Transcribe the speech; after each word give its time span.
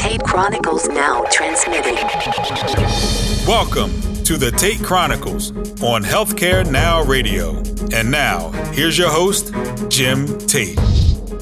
Tate 0.00 0.24
Chronicles 0.24 0.88
now 0.88 1.24
transmitting. 1.30 1.94
Welcome 3.46 3.92
to 4.24 4.38
the 4.38 4.50
Tate 4.56 4.82
Chronicles 4.82 5.50
on 5.82 6.02
Healthcare 6.02 6.68
Now 6.68 7.04
Radio. 7.04 7.58
And 7.92 8.10
now, 8.10 8.48
here's 8.72 8.96
your 8.96 9.10
host, 9.10 9.52
Jim 9.90 10.38
Tate. 10.38 10.78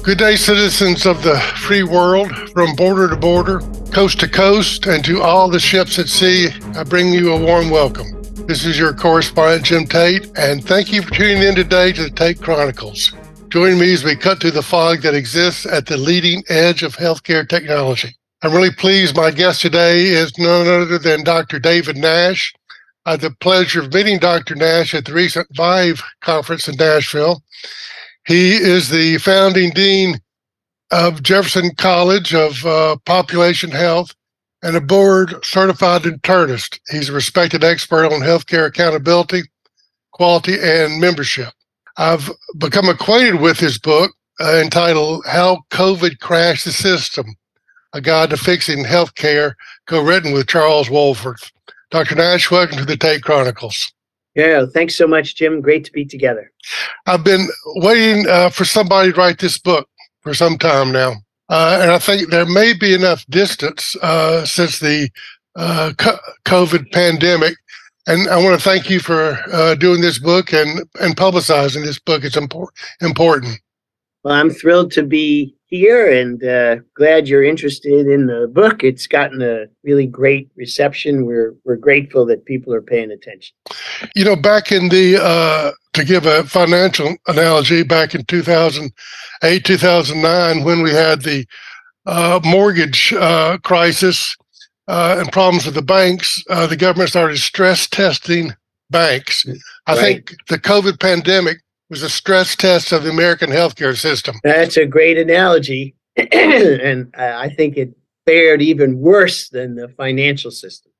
Good 0.03 0.17
day, 0.17 0.35
citizens 0.35 1.05
of 1.05 1.23
the 1.23 1.39
free 1.55 1.83
world, 1.83 2.33
from 2.51 2.75
border 2.75 3.07
to 3.07 3.15
border, 3.15 3.61
coast 3.93 4.19
to 4.19 4.27
coast, 4.27 4.87
and 4.87 5.05
to 5.05 5.21
all 5.21 5.49
the 5.49 5.61
ships 5.61 5.97
at 5.97 6.09
sea. 6.09 6.49
I 6.75 6.83
bring 6.83 7.13
you 7.13 7.31
a 7.31 7.41
warm 7.41 7.69
welcome. 7.69 8.07
This 8.45 8.65
is 8.65 8.77
your 8.77 8.93
correspondent, 8.93 9.67
Jim 9.67 9.85
Tate, 9.85 10.29
and 10.35 10.61
thank 10.61 10.91
you 10.91 11.01
for 11.01 11.11
tuning 11.11 11.43
in 11.43 11.55
today 11.55 11.93
to 11.93 12.03
the 12.03 12.09
Tate 12.09 12.41
Chronicles. 12.41 13.13
Join 13.47 13.79
me 13.79 13.93
as 13.93 14.03
we 14.03 14.17
cut 14.17 14.41
through 14.41 14.51
the 14.51 14.61
fog 14.61 15.01
that 15.03 15.15
exists 15.15 15.65
at 15.65 15.85
the 15.85 15.95
leading 15.95 16.43
edge 16.49 16.83
of 16.83 16.97
healthcare 16.97 17.47
technology. 17.47 18.18
I'm 18.41 18.53
really 18.53 18.71
pleased 18.71 19.17
my 19.17 19.31
guest 19.31 19.59
today 19.59 20.05
is 20.05 20.37
none 20.37 20.65
other 20.65 20.97
than 20.97 21.25
Dr. 21.25 21.59
David 21.59 21.97
Nash. 21.97 22.53
I 23.05 23.11
had 23.11 23.21
the 23.21 23.31
pleasure 23.31 23.81
of 23.81 23.93
meeting 23.93 24.17
Dr. 24.17 24.55
Nash 24.55 24.93
at 24.95 25.03
the 25.03 25.13
recent 25.13 25.53
ViVE 25.53 26.01
conference 26.21 26.69
in 26.69 26.75
Nashville. 26.77 27.43
He 28.25 28.53
is 28.53 28.87
the 28.87 29.17
founding 29.17 29.71
dean 29.71 30.21
of 30.89 31.21
Jefferson 31.21 31.75
College 31.75 32.33
of 32.33 32.65
uh, 32.65 32.95
Population 33.05 33.71
Health 33.71 34.15
and 34.63 34.77
a 34.77 34.81
board 34.81 35.35
certified 35.43 36.03
internist. 36.03 36.79
He's 36.89 37.09
a 37.09 37.13
respected 37.13 37.65
expert 37.65 38.05
on 38.05 38.21
healthcare 38.21 38.67
accountability, 38.67 39.41
quality, 40.11 40.55
and 40.61 41.01
membership. 41.01 41.49
I've 41.97 42.31
become 42.57 42.87
acquainted 42.87 43.41
with 43.41 43.59
his 43.59 43.77
book 43.77 44.11
uh, 44.39 44.61
entitled 44.63 45.25
How 45.27 45.63
COVID 45.71 46.19
Crashed 46.19 46.63
the 46.63 46.71
System 46.71 47.35
a 47.93 48.01
Guide 48.01 48.29
to 48.29 48.37
Fixing 48.37 48.83
Healthcare, 48.83 49.53
co-written 49.87 50.33
with 50.33 50.47
Charles 50.47 50.89
Wohlforth. 50.89 51.51
Dr. 51.91 52.15
Nash, 52.15 52.51
welcome 52.51 52.77
to 52.77 52.85
the 52.85 52.97
Tate 52.97 53.23
Chronicles. 53.23 53.91
Yeah, 54.35 54.65
thanks 54.73 54.95
so 54.95 55.07
much, 55.07 55.35
Jim. 55.35 55.59
Great 55.59 55.83
to 55.85 55.91
be 55.91 56.05
together. 56.05 56.51
I've 57.07 57.23
been 57.23 57.47
waiting 57.77 58.27
uh, 58.27 58.49
for 58.49 58.63
somebody 58.63 59.11
to 59.11 59.17
write 59.17 59.39
this 59.39 59.57
book 59.57 59.89
for 60.21 60.33
some 60.33 60.57
time 60.57 60.91
now. 60.91 61.15
Uh, 61.49 61.79
and 61.81 61.91
I 61.91 61.97
think 61.97 62.29
there 62.29 62.45
may 62.45 62.73
be 62.73 62.93
enough 62.93 63.25
distance 63.27 63.95
uh, 64.03 64.45
since 64.45 64.79
the 64.79 65.09
uh, 65.55 65.93
COVID 66.45 66.91
pandemic. 66.91 67.55
And 68.05 68.29
I 68.29 68.37
want 68.37 68.57
to 68.57 68.63
thank 68.63 68.89
you 68.89 68.99
for 68.99 69.37
uh, 69.51 69.75
doing 69.75 70.01
this 70.01 70.19
book 70.19 70.53
and, 70.53 70.81
and 71.01 71.15
publicizing 71.15 71.83
this 71.83 71.99
book. 71.99 72.23
It's 72.23 72.37
impor- 72.37 72.69
important. 73.01 73.59
Well, 74.23 74.35
I'm 74.35 74.49
thrilled 74.51 74.91
to 74.93 75.03
be 75.03 75.55
here 75.69 76.11
and 76.11 76.43
uh, 76.43 76.77
glad 76.95 77.27
you're 77.27 77.43
interested 77.43 78.07
in 78.07 78.25
the 78.25 78.47
book. 78.47 78.83
It's 78.83 79.07
gotten 79.07 79.41
a 79.41 79.65
really 79.83 80.07
great 80.07 80.49
reception. 80.55 81.25
We're 81.25 81.55
we're 81.63 81.75
grateful 81.75 82.25
that 82.25 82.45
people 82.45 82.73
are 82.73 82.81
paying 82.81 83.11
attention. 83.11 83.55
You 84.15 84.25
know, 84.25 84.35
back 84.35 84.71
in 84.71 84.89
the 84.89 85.17
uh, 85.21 85.71
to 85.93 86.03
give 86.03 86.25
a 86.25 86.43
financial 86.43 87.15
analogy, 87.27 87.83
back 87.83 88.15
in 88.15 88.25
2008, 88.25 89.65
2009, 89.65 90.63
when 90.63 90.81
we 90.81 90.91
had 90.91 91.21
the 91.21 91.45
uh, 92.05 92.39
mortgage 92.43 93.13
uh, 93.13 93.57
crisis 93.63 94.35
uh, 94.87 95.17
and 95.19 95.31
problems 95.31 95.65
with 95.65 95.75
the 95.75 95.81
banks, 95.81 96.43
uh, 96.49 96.65
the 96.65 96.77
government 96.77 97.09
started 97.09 97.37
stress 97.37 97.87
testing 97.87 98.53
banks. 98.89 99.45
I 99.85 99.93
right. 99.93 99.99
think 99.99 100.35
the 100.47 100.57
COVID 100.57 100.99
pandemic 100.99 101.57
was 101.89 102.03
a 102.03 102.09
stress 102.09 102.55
test 102.55 102.91
of 102.91 103.03
the 103.03 103.09
American 103.09 103.49
healthcare 103.49 103.97
system. 103.97 104.35
That's 104.43 104.77
a 104.77 104.85
great 104.85 105.17
analogy. 105.17 105.95
and 106.31 107.13
I 107.15 107.49
think 107.49 107.77
it 107.77 107.95
fared 108.25 108.61
even 108.61 108.99
worse 108.99 109.49
than 109.49 109.75
the 109.75 109.87
financial 109.89 110.51
system. 110.51 110.91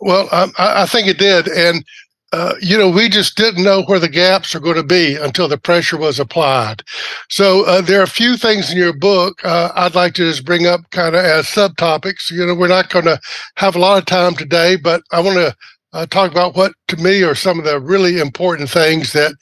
Well, 0.00 0.28
um, 0.32 0.52
I, 0.58 0.82
I, 0.82 0.86
think 0.86 1.06
it 1.06 1.18
did. 1.18 1.46
And, 1.46 1.84
uh, 2.32 2.54
you 2.60 2.76
know, 2.76 2.90
we 2.90 3.08
just 3.08 3.36
didn't 3.36 3.62
know 3.62 3.82
where 3.84 4.00
the 4.00 4.08
gaps 4.08 4.54
are 4.54 4.60
going 4.60 4.76
to 4.76 4.82
be 4.82 5.14
until 5.16 5.46
the 5.46 5.58
pressure 5.58 5.98
was 5.98 6.18
applied. 6.18 6.82
So 7.28 7.64
uh, 7.66 7.82
there 7.82 8.00
are 8.00 8.04
a 8.04 8.08
few 8.08 8.36
things 8.36 8.72
in 8.72 8.78
your 8.78 8.94
book 8.94 9.44
uh, 9.44 9.70
I'd 9.76 9.94
like 9.94 10.14
to 10.14 10.28
just 10.28 10.44
bring 10.44 10.66
up 10.66 10.90
kind 10.90 11.14
of 11.14 11.24
as 11.24 11.46
subtopics. 11.46 12.30
You 12.30 12.46
know, 12.46 12.54
we're 12.54 12.68
not 12.68 12.90
going 12.90 13.04
to 13.04 13.20
have 13.56 13.76
a 13.76 13.80
lot 13.80 13.98
of 13.98 14.06
time 14.06 14.34
today, 14.34 14.76
but 14.76 15.02
I 15.12 15.20
want 15.20 15.36
to 15.36 15.54
uh, 15.92 16.06
talk 16.06 16.32
about 16.32 16.56
what 16.56 16.72
to 16.88 16.96
me 16.96 17.22
are 17.22 17.34
some 17.34 17.58
of 17.58 17.64
the 17.64 17.78
really 17.78 18.18
important 18.18 18.70
things 18.70 19.12
that 19.12 19.34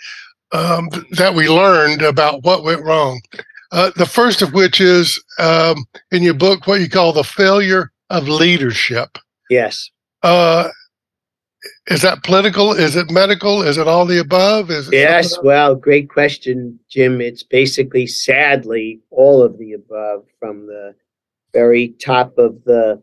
um, 0.52 0.88
that 1.12 1.34
we 1.34 1.48
learned 1.48 2.02
about 2.02 2.42
what 2.44 2.64
went 2.64 2.84
wrong. 2.84 3.20
Uh, 3.72 3.90
the 3.96 4.06
first 4.06 4.42
of 4.42 4.52
which 4.52 4.80
is 4.80 5.22
um, 5.38 5.84
in 6.10 6.22
your 6.22 6.34
book, 6.34 6.66
what 6.66 6.80
you 6.80 6.88
call 6.88 7.12
the 7.12 7.24
failure 7.24 7.92
of 8.10 8.28
leadership. 8.28 9.16
Yes. 9.48 9.90
Uh, 10.22 10.68
is 11.86 12.02
that 12.02 12.22
political? 12.24 12.72
Is 12.72 12.96
it 12.96 13.10
medical? 13.10 13.62
Is 13.62 13.76
it 13.78 13.86
all 13.86 14.06
the 14.06 14.18
above? 14.18 14.70
Is 14.70 14.90
yes. 14.90 15.38
Well, 15.42 15.74
great 15.74 16.08
question, 16.08 16.78
Jim. 16.88 17.20
It's 17.20 17.42
basically, 17.42 18.06
sadly, 18.06 19.00
all 19.10 19.42
of 19.42 19.58
the 19.58 19.74
above 19.74 20.24
from 20.38 20.66
the 20.66 20.94
very 21.52 21.88
top 22.00 22.38
of 22.38 22.64
the 22.64 23.02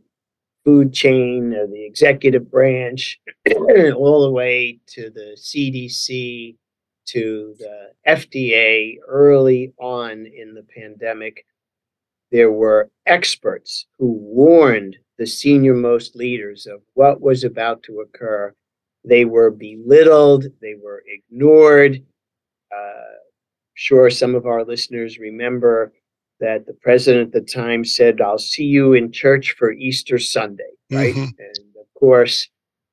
food 0.66 0.94
chain 0.94 1.54
or 1.54 1.68
the 1.68 1.86
executive 1.86 2.52
branch 2.52 3.20
all 3.96 4.24
the 4.24 4.32
way 4.32 4.80
to 4.88 5.10
the 5.10 5.38
CDC 5.38 6.56
to 7.08 7.56
the 7.60 7.92
FDA 8.08 8.98
early 9.08 9.74
on 9.80 10.26
in 10.26 10.54
the 10.54 10.66
pandemic, 10.76 11.46
there 12.32 12.52
were 12.52 12.90
experts 13.06 13.88
who 13.98 14.12
warned 14.12 14.98
the 15.18 15.26
senior 15.26 15.74
most 15.74 16.16
leaders 16.16 16.68
of 16.68 16.82
what 16.94 17.22
was 17.22 17.44
about 17.44 17.84
to 17.84 18.02
occur. 18.02 18.54
They 19.04 19.26
were 19.26 19.50
belittled, 19.50 20.46
they 20.62 20.76
were 20.76 21.04
ignored. 21.08 22.04
Uh, 22.76 23.16
sure, 23.74 24.10
some 24.10 24.36
of 24.36 24.46
our 24.46 24.64
listeners 24.64 25.18
remember 25.18 25.94
that 26.40 26.66
the 26.68 26.74
president 26.74 27.28
at 27.28 27.46
the 27.46 27.52
time 27.52 27.84
said, 27.84 28.22
I'll 28.22 28.38
see 28.38 28.66
you 28.66 28.94
in 28.94 29.12
church 29.12 29.56
for 29.58 29.72
Easter 29.72 30.20
Sunday, 30.20 30.70
right? 30.92 31.14
Mm-hmm. 31.14 31.40
And 31.40 31.76
of 31.80 31.88
course, 31.98 32.48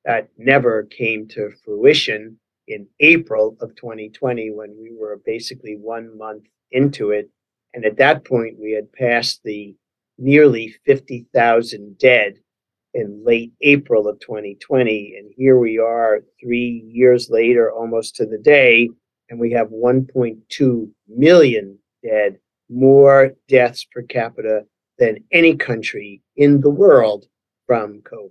that 0.05 0.29
never 0.37 0.83
came 0.83 1.27
to 1.29 1.51
fruition 1.63 2.39
in 2.67 2.87
April 2.99 3.57
of 3.61 3.75
2020 3.75 4.51
when 4.51 4.75
we 4.79 4.91
were 4.97 5.21
basically 5.25 5.75
one 5.75 6.17
month 6.17 6.45
into 6.71 7.11
it. 7.11 7.29
And 7.73 7.85
at 7.85 7.97
that 7.97 8.25
point, 8.25 8.57
we 8.59 8.71
had 8.71 8.91
passed 8.93 9.41
the 9.43 9.75
nearly 10.17 10.73
50,000 10.85 11.97
dead 11.97 12.35
in 12.93 13.23
late 13.25 13.51
April 13.61 14.07
of 14.07 14.19
2020. 14.21 15.15
And 15.17 15.31
here 15.35 15.57
we 15.57 15.77
are 15.77 16.21
three 16.41 16.83
years 16.87 17.29
later, 17.29 17.71
almost 17.71 18.15
to 18.15 18.25
the 18.25 18.37
day, 18.37 18.89
and 19.29 19.39
we 19.39 19.51
have 19.51 19.67
1.2 19.67 20.89
million 21.07 21.77
dead, 22.03 22.37
more 22.69 23.33
deaths 23.47 23.85
per 23.93 24.01
capita 24.03 24.65
than 24.97 25.23
any 25.31 25.55
country 25.55 26.21
in 26.37 26.61
the 26.61 26.69
world 26.69 27.25
from 27.67 28.01
COVID. 28.01 28.29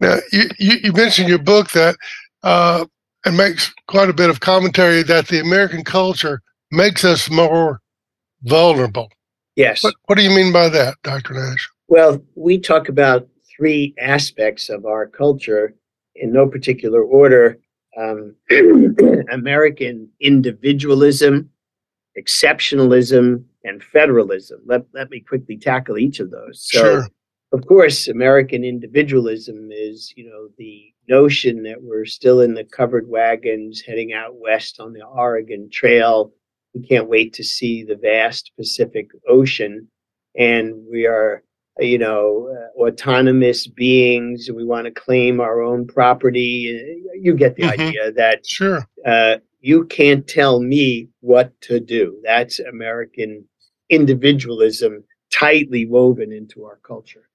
Now, 0.00 0.18
you, 0.32 0.44
you 0.58 0.92
mentioned 0.92 1.28
your 1.28 1.38
book 1.38 1.70
that 1.72 1.96
uh, 2.42 2.84
and 3.24 3.36
makes 3.36 3.72
quite 3.86 4.08
a 4.08 4.14
bit 4.14 4.30
of 4.30 4.40
commentary 4.40 5.02
that 5.04 5.28
the 5.28 5.40
American 5.40 5.84
culture 5.84 6.42
makes 6.70 7.04
us 7.04 7.30
more 7.30 7.80
vulnerable. 8.42 9.08
Yes. 9.56 9.84
What, 9.84 9.94
what 10.06 10.16
do 10.16 10.24
you 10.24 10.30
mean 10.30 10.52
by 10.52 10.68
that, 10.68 10.96
Dr. 11.02 11.34
Nash? 11.34 11.68
Well, 11.88 12.22
we 12.34 12.58
talk 12.58 12.88
about 12.88 13.28
three 13.56 13.94
aspects 14.00 14.68
of 14.68 14.86
our 14.86 15.06
culture 15.06 15.74
in 16.14 16.32
no 16.32 16.46
particular 16.46 17.02
order 17.02 17.58
um, 17.98 18.34
American 19.30 20.08
individualism, 20.20 21.50
exceptionalism, 22.18 23.44
and 23.64 23.82
federalism. 23.82 24.60
Let, 24.64 24.86
let 24.94 25.10
me 25.10 25.20
quickly 25.20 25.56
tackle 25.56 25.98
each 25.98 26.20
of 26.20 26.30
those. 26.30 26.66
So, 26.70 26.80
sure. 26.80 27.08
Of 27.52 27.66
course, 27.66 28.08
American 28.08 28.64
individualism 28.64 29.68
is, 29.70 30.12
you 30.16 30.28
know, 30.28 30.48
the 30.56 30.92
notion 31.08 31.62
that 31.64 31.82
we're 31.82 32.06
still 32.06 32.40
in 32.40 32.54
the 32.54 32.64
covered 32.64 33.08
wagons 33.08 33.82
heading 33.86 34.12
out 34.14 34.36
west 34.36 34.80
on 34.80 34.92
the 34.92 35.04
Oregon 35.04 35.68
Trail. 35.70 36.32
We 36.74 36.82
can't 36.82 37.08
wait 37.08 37.34
to 37.34 37.44
see 37.44 37.84
the 37.84 37.96
vast 37.96 38.52
Pacific 38.56 39.10
Ocean. 39.28 39.88
And 40.34 40.74
we 40.90 41.06
are, 41.06 41.42
you 41.78 41.98
know, 41.98 42.48
uh, 42.50 42.80
autonomous 42.80 43.66
beings. 43.66 44.48
We 44.50 44.64
want 44.64 44.86
to 44.86 44.90
claim 44.90 45.38
our 45.38 45.60
own 45.60 45.86
property. 45.86 47.02
You 47.20 47.34
get 47.34 47.56
the 47.56 47.64
mm-hmm. 47.64 47.80
idea 47.82 48.12
that 48.12 48.46
sure. 48.46 48.86
Uh, 49.06 49.36
you 49.60 49.84
can't 49.84 50.26
tell 50.26 50.60
me 50.60 51.08
what 51.20 51.52
to 51.62 51.80
do. 51.80 52.18
That's 52.24 52.58
American 52.60 53.44
individualism 53.90 55.04
tightly 55.30 55.86
woven 55.86 56.32
into 56.32 56.64
our 56.64 56.78
culture. 56.82 57.28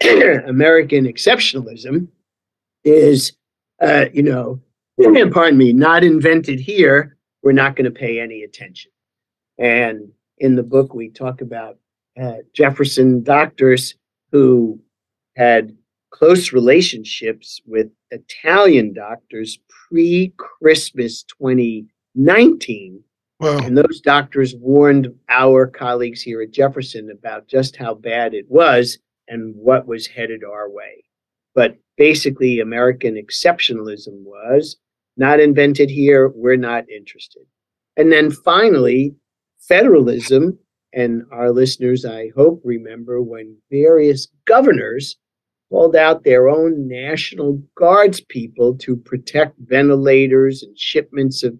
American 0.46 1.04
exceptionalism 1.06 2.08
is, 2.84 3.32
uh, 3.82 4.06
you 4.12 4.22
know, 4.22 4.60
pardon 5.30 5.58
me, 5.58 5.72
not 5.72 6.04
invented 6.04 6.60
here. 6.60 7.16
We're 7.42 7.52
not 7.52 7.76
going 7.76 7.84
to 7.84 7.90
pay 7.90 8.20
any 8.20 8.42
attention. 8.42 8.90
And 9.58 10.10
in 10.38 10.56
the 10.56 10.62
book, 10.62 10.94
we 10.94 11.10
talk 11.10 11.40
about 11.40 11.78
uh, 12.20 12.38
Jefferson 12.54 13.22
doctors 13.22 13.94
who 14.32 14.80
had 15.36 15.76
close 16.10 16.52
relationships 16.52 17.60
with 17.66 17.88
Italian 18.10 18.92
doctors 18.92 19.58
pre 19.68 20.32
Christmas 20.36 21.22
2019. 21.24 23.02
Well, 23.38 23.62
And 23.62 23.76
those 23.76 24.00
doctors 24.00 24.54
warned 24.54 25.14
our 25.28 25.66
colleagues 25.66 26.22
here 26.22 26.40
at 26.40 26.52
Jefferson 26.52 27.10
about 27.10 27.48
just 27.48 27.76
how 27.76 27.94
bad 27.94 28.32
it 28.32 28.46
was 28.48 28.98
and 29.28 29.54
what 29.56 29.86
was 29.86 30.06
headed 30.06 30.42
our 30.44 30.70
way. 30.70 31.04
But 31.54 31.76
basically, 31.96 32.60
American 32.60 33.14
exceptionalism 33.14 34.22
was 34.24 34.76
not 35.16 35.40
invented 35.40 35.90
here, 35.90 36.28
we're 36.28 36.56
not 36.56 36.88
interested. 36.90 37.42
And 37.96 38.12
then 38.12 38.30
finally, 38.30 39.14
federalism, 39.60 40.58
and 40.92 41.22
our 41.32 41.50
listeners, 41.50 42.04
I 42.04 42.30
hope, 42.36 42.60
remember 42.64 43.22
when 43.22 43.56
various 43.70 44.28
governors 44.46 45.16
called 45.70 45.96
out 45.96 46.24
their 46.24 46.48
own 46.48 46.86
National 46.86 47.62
Guards 47.76 48.20
people 48.20 48.76
to 48.78 48.96
protect 48.96 49.56
ventilators 49.58 50.62
and 50.62 50.78
shipments 50.78 51.42
of 51.42 51.58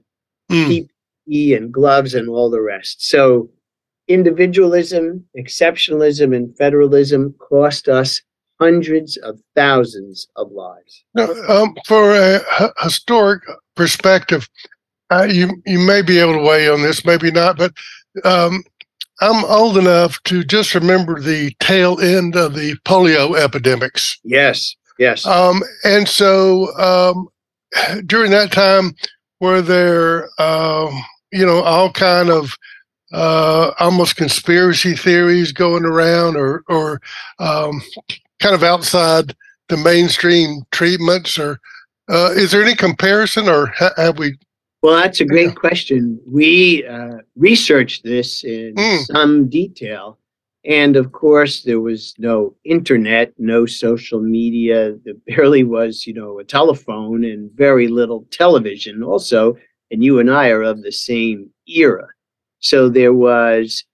mm, 0.51 0.89
PPE 1.29 1.57
and 1.57 1.73
gloves 1.73 2.15
and 2.15 2.29
all 2.29 2.51
the 2.51 2.61
rest. 2.61 3.09
So 3.09 3.51
individualism, 4.09 5.25
exceptionalism, 5.37 6.35
and 6.35 6.57
federalism 6.57 7.35
cost 7.39 7.89
us 7.89 8.23
hundreds 8.61 9.17
of 9.19 9.39
thousands 9.55 10.29
of 10.37 10.51
lives. 10.51 11.05
no, 11.15 11.31
um, 11.49 11.77
for 11.87 12.15
a 12.15 12.37
h- 12.61 12.71
historic 12.81 13.43
perspective, 13.75 14.49
uh, 15.11 15.27
you 15.31 15.63
you 15.67 15.79
may 15.79 16.03
be 16.03 16.19
able 16.19 16.35
to 16.35 16.43
weigh 16.43 16.69
on 16.69 16.83
this, 16.83 17.05
maybe 17.05 17.31
not, 17.31 17.59
but 17.59 17.73
um, 18.25 18.63
I'm 19.21 19.45
old 19.45 19.79
enough 19.79 20.23
to 20.25 20.45
just 20.45 20.75
remember 20.75 21.21
the 21.21 21.53
tail 21.61 22.01
end 22.01 22.37
of 22.37 22.55
the 22.55 22.77
polio 22.85 23.39
epidemics. 23.39 24.19
Yes, 24.25 24.75
yes. 24.99 25.25
Um, 25.27 25.63
and 25.85 26.09
so 26.09 26.77
um, 26.79 27.29
during 28.07 28.31
that 28.33 28.53
time, 28.53 28.95
were 29.41 29.63
there, 29.63 30.29
um, 30.41 31.03
you 31.33 31.45
know, 31.45 31.63
all 31.63 31.91
kind 31.93 32.31
of 32.31 32.55
uh, 33.13 33.73
almost 33.79 34.17
conspiracy 34.17 34.95
theories 34.95 35.53
going 35.53 35.85
around, 35.85 36.37
or 36.37 36.63
or 36.69 37.01
um, 37.39 37.81
kind 38.41 38.55
of 38.55 38.63
outside 38.63 39.35
the 39.69 39.77
mainstream 39.77 40.63
treatments, 40.73 41.39
or 41.39 41.59
uh, 42.09 42.31
is 42.35 42.51
there 42.51 42.63
any 42.63 42.75
comparison, 42.75 43.49
or 43.49 43.67
ha- 43.67 43.93
have 43.97 44.19
we? 44.19 44.37
Well, 44.83 44.97
that's 44.97 45.21
a 45.21 45.25
great 45.25 45.49
Yeah. 45.49 45.55
question. 45.55 46.21
We 46.27 46.85
uh, 46.87 47.19
researched 47.37 48.05
this 48.05 48.45
in 48.45 48.75
Mm. 48.75 49.07
some 49.07 49.49
detail. 49.49 50.19
And 50.65 50.97
of 50.97 51.13
course, 51.13 51.63
there 51.63 51.81
was 51.81 52.13
no 52.19 52.55
internet, 52.65 53.33
no 53.39 53.67
social 53.67 54.21
media. 54.21 54.97
There 55.05 55.15
barely 55.27 55.63
was, 55.63 56.07
you 56.09 56.13
know, 56.13 56.41
a 56.41 56.45
telephone 56.45 57.25
and 57.25 57.51
very 57.53 57.87
little 57.87 58.27
television 58.33 59.03
also. 59.03 59.57
And 59.93 60.03
you 60.03 60.19
and 60.19 60.29
I 60.29 60.49
are 60.51 60.63
of 60.63 60.83
the 60.83 60.91
same 60.91 61.51
era. 61.69 62.09
So 62.69 62.89
there 62.89 63.15
was, 63.15 63.85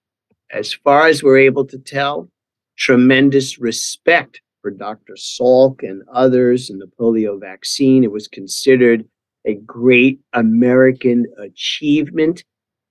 as 0.49 0.73
far 0.73 1.05
as 1.05 1.21
we're 1.21 1.37
able 1.37 1.63
to 1.65 1.77
tell, 1.77 2.27
tremendous 2.75 3.59
respect 3.59 4.41
for 4.63 4.71
Dr. 4.71 5.13
Salk 5.13 5.87
and 5.87 6.01
others 6.11 6.71
and 6.71 6.81
the 6.81 6.89
polio 6.99 7.39
vaccine. 7.39 8.03
It 8.03 8.11
was 8.11 8.27
considered 8.27 9.05
a 9.45 9.53
great 9.53 10.21
American 10.33 11.27
achievement. 11.37 12.43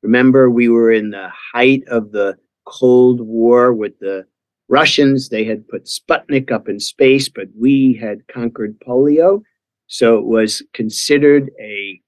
Remember, 0.05 0.49
we 0.49 0.69
were 0.69 0.93
in 0.93 1.11
the 1.11 1.29
height 1.52 1.82
of 1.88 2.12
the 2.12 2.37
Cold 2.64 3.20
War 3.20 3.73
with 3.73 3.99
the 3.99 4.25
Russians. 4.69 5.31
They 5.31 5.43
had 5.43 5.67
put 5.67 5.87
Sputnik 5.87 6.52
up 6.52 6.69
in 6.69 6.78
space, 6.78 7.28
but 7.28 7.49
we 7.58 7.94
had 8.00 8.28
conquered 8.28 8.78
polio. 8.78 9.43
So 9.88 10.17
it 10.17 10.26
was 10.26 10.62
considered 10.75 11.50
a 11.61 12.00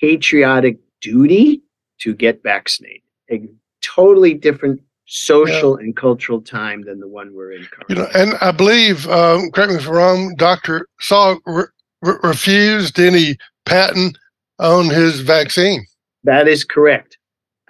patriotic 0.00 0.78
duty 1.02 1.60
to 1.98 2.14
get 2.14 2.42
vaccinated. 2.42 3.02
A 3.30 3.48
totally 3.82 4.34
different 4.34 4.80
social 5.06 5.76
and 5.76 5.96
cultural 5.96 6.40
time 6.40 6.82
than 6.82 7.00
the 7.00 7.08
one 7.08 7.34
we're 7.34 7.52
in 7.52 7.64
currently. 7.64 7.96
You 7.96 8.02
know, 8.02 8.08
and 8.14 8.34
I 8.40 8.52
believe, 8.52 9.08
um, 9.08 9.50
correct 9.50 9.72
me 9.72 9.78
if 9.78 9.88
I'm 9.88 9.94
wrong, 9.94 10.34
Doctor 10.36 10.86
Salk 11.02 11.40
re- 11.46 11.64
re- 12.02 12.18
refused 12.22 12.98
any 13.00 13.36
patent 13.66 14.16
on 14.60 14.88
his 14.88 15.20
vaccine. 15.20 15.84
That 16.24 16.46
is 16.46 16.64
correct. 16.64 17.18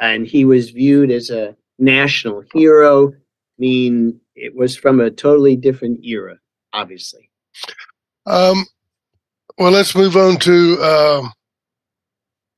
And 0.00 0.26
he 0.26 0.44
was 0.44 0.70
viewed 0.70 1.10
as 1.10 1.30
a 1.30 1.56
national 1.78 2.42
hero. 2.52 3.08
I 3.08 3.12
mean, 3.58 4.20
it 4.34 4.54
was 4.54 4.76
from 4.76 5.00
a 5.00 5.10
totally 5.10 5.56
different 5.56 6.04
era, 6.04 6.36
obviously. 6.72 7.30
Um, 8.26 8.66
well, 9.58 9.72
let's 9.72 9.94
move 9.94 10.16
on 10.16 10.38
to 10.40 10.82
um, 10.82 11.32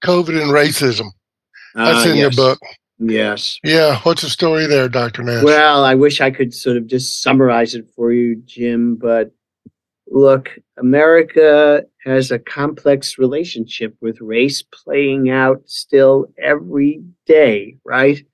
COVID 0.04 0.40
and 0.40 0.50
racism. 0.50 1.06
That's 1.74 2.06
Ah, 2.06 2.10
in 2.10 2.16
your 2.16 2.30
book. 2.30 2.58
Yes. 2.98 3.58
Yeah. 3.64 4.00
What's 4.00 4.22
the 4.22 4.30
story 4.30 4.66
there, 4.66 4.88
Dr. 4.88 5.22
Nash? 5.22 5.42
Well, 5.42 5.84
I 5.84 5.94
wish 5.94 6.20
I 6.20 6.30
could 6.30 6.54
sort 6.54 6.76
of 6.76 6.86
just 6.86 7.22
summarize 7.22 7.74
it 7.74 7.88
for 7.96 8.12
you, 8.12 8.36
Jim, 8.44 8.96
but 8.96 9.32
look, 10.08 10.50
America 10.78 11.84
has 12.04 12.30
a 12.30 12.38
complex 12.38 13.18
relationship 13.18 13.96
with 14.00 14.20
race 14.20 14.62
playing 14.62 15.30
out 15.30 15.62
still 15.66 16.26
every 16.40 17.02
day, 17.26 17.76
right? 17.84 18.24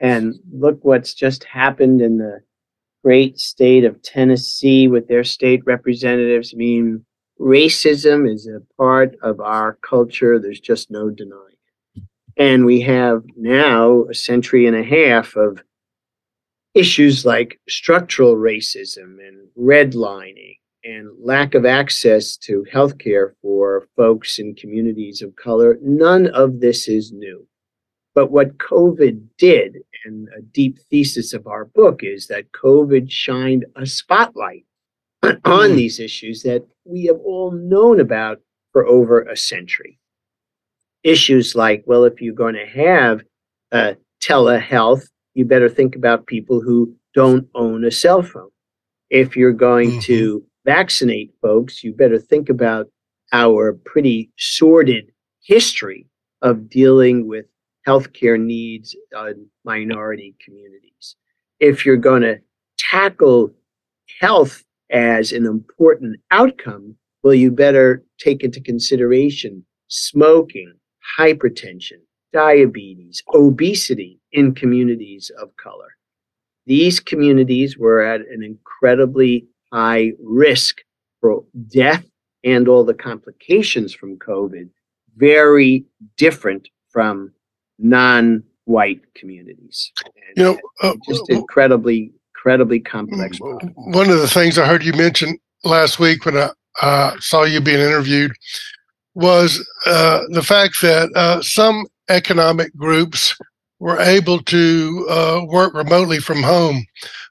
And 0.00 0.34
look 0.52 0.78
what's 0.82 1.14
just 1.14 1.44
happened 1.44 2.00
in 2.00 2.18
the 2.18 2.40
great 3.04 3.38
state 3.38 3.84
of 3.84 4.02
Tennessee 4.02 4.88
with 4.88 5.08
their 5.08 5.24
state 5.24 5.62
representatives. 5.66 6.52
I 6.54 6.56
mean, 6.56 7.04
racism 7.38 8.30
is 8.30 8.46
a 8.46 8.60
part 8.76 9.16
of 9.22 9.40
our 9.40 9.78
culture. 9.82 10.38
There's 10.38 10.60
just 10.60 10.90
no 10.90 11.10
denying. 11.10 11.56
And 12.36 12.64
we 12.64 12.80
have 12.82 13.22
now 13.36 14.04
a 14.04 14.14
century 14.14 14.66
and 14.66 14.76
a 14.76 14.82
half 14.82 15.36
of 15.36 15.62
issues 16.74 17.24
like 17.24 17.60
structural 17.68 18.36
racism 18.36 19.16
and 19.26 19.48
redlining 19.58 20.56
and 20.84 21.10
lack 21.22 21.54
of 21.54 21.66
access 21.66 22.36
to 22.38 22.64
healthcare 22.72 23.32
for 23.42 23.86
folks 23.96 24.38
in 24.38 24.54
communities 24.54 25.20
of 25.20 25.36
color. 25.36 25.78
None 25.82 26.28
of 26.28 26.60
this 26.60 26.88
is 26.88 27.12
new. 27.12 27.46
But 28.14 28.30
what 28.32 28.58
COVID 28.58 29.22
did, 29.38 29.78
and 30.04 30.28
a 30.36 30.42
deep 30.42 30.78
thesis 30.90 31.32
of 31.32 31.46
our 31.46 31.66
book, 31.66 32.00
is 32.02 32.26
that 32.26 32.50
COVID 32.52 33.10
shined 33.10 33.66
a 33.76 33.86
spotlight 33.86 34.64
on 35.22 35.32
Mm. 35.44 35.76
these 35.76 36.00
issues 36.00 36.42
that 36.42 36.66
we 36.84 37.04
have 37.04 37.20
all 37.24 37.52
known 37.52 38.00
about 38.00 38.40
for 38.72 38.86
over 38.86 39.20
a 39.22 39.36
century. 39.36 39.99
Issues 41.02 41.54
like, 41.54 41.82
well, 41.86 42.04
if 42.04 42.20
you're 42.20 42.34
going 42.34 42.54
to 42.54 42.66
have 42.66 43.22
uh, 43.72 43.94
telehealth, 44.22 45.04
you 45.34 45.44
better 45.44 45.68
think 45.68 45.96
about 45.96 46.26
people 46.26 46.60
who 46.60 46.94
don't 47.14 47.48
own 47.54 47.84
a 47.84 47.90
cell 47.90 48.22
phone. 48.22 48.50
If 49.08 49.36
you're 49.36 49.52
going 49.52 49.92
Mhm. 49.92 50.02
to 50.02 50.44
vaccinate 50.64 51.32
folks, 51.40 51.82
you 51.82 51.92
better 51.94 52.18
think 52.18 52.50
about 52.50 52.90
our 53.32 53.72
pretty 53.72 54.30
sordid 54.36 55.10
history 55.42 56.06
of 56.42 56.68
dealing 56.68 57.26
with 57.26 57.46
healthcare 57.86 58.38
needs 58.38 58.94
on 59.16 59.46
minority 59.64 60.34
communities. 60.44 61.16
If 61.60 61.86
you're 61.86 61.96
going 61.96 62.22
to 62.22 62.40
tackle 62.78 63.54
health 64.20 64.64
as 64.90 65.32
an 65.32 65.46
important 65.46 66.20
outcome, 66.30 66.96
well, 67.22 67.34
you 67.34 67.50
better 67.50 68.04
take 68.18 68.42
into 68.44 68.60
consideration 68.60 69.64
smoking, 69.88 70.74
hypertension, 71.18 72.00
diabetes, 72.32 73.22
obesity 73.34 74.20
in 74.32 74.54
communities 74.54 75.30
of 75.40 75.56
color. 75.56 75.88
These 76.66 77.00
communities 77.00 77.76
were 77.78 78.02
at 78.02 78.20
an 78.20 78.42
incredibly 78.42 79.46
high 79.72 80.12
risk 80.22 80.82
for 81.20 81.44
death 81.68 82.04
and 82.44 82.68
all 82.68 82.84
the 82.84 82.94
complications 82.94 83.92
from 83.92 84.16
COVID, 84.18 84.68
very 85.16 85.84
different 86.16 86.68
from 86.90 87.32
non 87.78 88.42
white 88.64 89.00
communities. 89.14 89.92
And 90.04 90.36
you 90.36 90.42
know, 90.44 90.58
uh, 90.82 90.94
just 91.08 91.28
incredibly, 91.28 92.12
incredibly 92.34 92.80
complex. 92.80 93.38
Mm, 93.38 93.58
problem. 93.58 93.74
one 93.92 94.10
of 94.10 94.18
the 94.18 94.28
things 94.28 94.58
I 94.58 94.66
heard 94.66 94.84
you 94.84 94.92
mention 94.92 95.38
last 95.64 95.98
week 95.98 96.24
when 96.24 96.36
I 96.36 96.50
uh, 96.80 97.18
saw 97.18 97.44
you 97.44 97.60
being 97.60 97.80
interviewed 97.80 98.32
was 99.20 99.64
uh, 99.86 100.22
the 100.30 100.42
fact 100.42 100.80
that 100.82 101.10
uh, 101.14 101.40
some 101.42 101.86
economic 102.08 102.74
groups 102.76 103.36
were 103.78 104.00
able 104.00 104.40
to 104.42 105.06
uh, 105.08 105.40
work 105.48 105.74
remotely 105.74 106.18
from 106.18 106.42
home, 106.42 106.84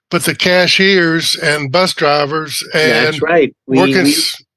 but 0.09 0.23
the 0.23 0.35
cashiers 0.35 1.35
and 1.35 1.71
bus 1.71 1.93
drivers 1.93 2.63
and 2.73 3.07
That's 3.07 3.21
right. 3.21 3.55
We, 3.67 3.77
working, 3.79 4.03
we- 4.05 4.15